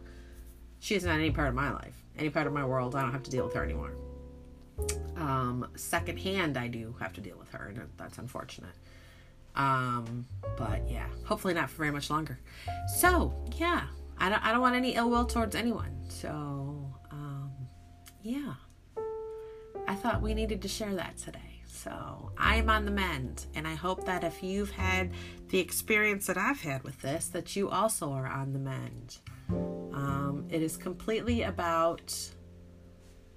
she's 0.81 1.05
not 1.05 1.16
any 1.16 1.31
part 1.31 1.48
of 1.48 1.55
my 1.55 1.72
life 1.72 1.99
any 2.20 2.30
part 2.30 2.46
of 2.46 2.52
my 2.52 2.64
world, 2.64 2.94
I 2.94 3.02
don't 3.02 3.12
have 3.12 3.22
to 3.24 3.30
deal 3.30 3.44
with 3.44 3.54
her 3.54 3.64
anymore. 3.64 3.92
Um, 5.16 5.68
secondhand, 5.74 6.56
I 6.56 6.68
do 6.68 6.94
have 7.00 7.12
to 7.14 7.20
deal 7.20 7.37
with 7.38 7.50
her, 7.50 7.68
and 7.68 7.88
that's 7.96 8.18
unfortunate. 8.18 8.74
Um, 9.56 10.26
but 10.56 10.88
yeah, 10.88 11.06
hopefully 11.24 11.54
not 11.54 11.70
for 11.70 11.78
very 11.78 11.90
much 11.90 12.11
longer. 12.11 12.38
So 12.98 13.35
yeah, 13.56 13.83
I 14.18 14.28
don't, 14.28 14.44
I 14.44 14.52
don't 14.52 14.61
want 14.61 14.76
any 14.76 14.94
ill 14.94 15.11
will 15.11 15.24
towards 15.24 15.54
anyone. 15.54 15.96
So 16.09 16.28
um, 17.11 17.50
yeah, 18.22 18.54
I 19.88 19.94
thought 19.94 20.22
we 20.22 20.35
needed 20.35 20.62
to 20.62 20.68
share 20.68 20.94
that 20.94 21.18
today. 21.18 21.62
So 21.66 22.33
I'm 22.37 22.68
on 22.68 22.85
the 22.85 22.90
mend, 22.90 23.46
and 23.54 23.66
I 23.66 23.74
hope 23.74 24.04
that 24.04 24.22
if 24.22 24.42
you've 24.42 24.70
had 24.70 25.11
the 25.48 25.59
experience 25.59 26.26
that 26.26 26.37
I've 26.37 26.61
had 26.61 26.85
with 26.85 27.00
this, 27.00 27.28
that 27.28 27.56
you 27.56 27.70
also 27.70 28.12
are 28.12 28.26
on 28.26 28.52
the 28.52 28.59
mend. 28.59 29.18
Um, 30.11 30.46
it 30.51 30.62
is 30.62 30.77
completely 30.77 31.42
about 31.42 32.14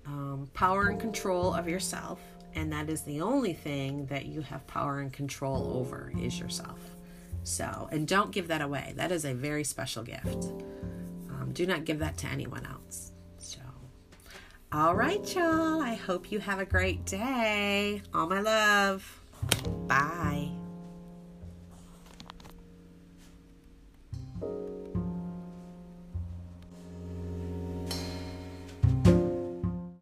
um, 0.05 0.49
power 0.53 0.87
and 0.87 0.99
control 0.99 1.53
of 1.53 1.67
yourself, 1.67 2.19
and 2.55 2.71
that 2.73 2.89
is 2.89 3.01
the 3.01 3.21
only 3.21 3.53
thing 3.53 4.05
that 4.07 4.25
you 4.25 4.41
have 4.41 4.65
power 4.67 4.99
and 4.99 5.11
control 5.13 5.77
over 5.77 6.11
is 6.19 6.39
yourself. 6.39 6.79
So, 7.43 7.89
and 7.91 8.07
don't 8.07 8.31
give 8.31 8.47
that 8.47 8.61
away. 8.61 8.93
That 8.95 9.11
is 9.11 9.25
a 9.25 9.33
very 9.33 9.63
special 9.63 10.03
gift. 10.03 10.45
Um, 11.29 11.51
do 11.53 11.65
not 11.65 11.85
give 11.85 11.99
that 11.99 12.17
to 12.19 12.27
anyone 12.27 12.65
else. 12.65 13.11
So, 13.37 13.59
all 14.71 14.95
right, 14.95 15.35
y'all. 15.35 15.81
I 15.81 15.93
hope 15.93 16.31
you 16.31 16.39
have 16.39 16.59
a 16.59 16.65
great 16.65 17.05
day. 17.05 18.01
All 18.13 18.27
my 18.27 18.41
love. 18.41 19.19
Bye. 19.87 20.42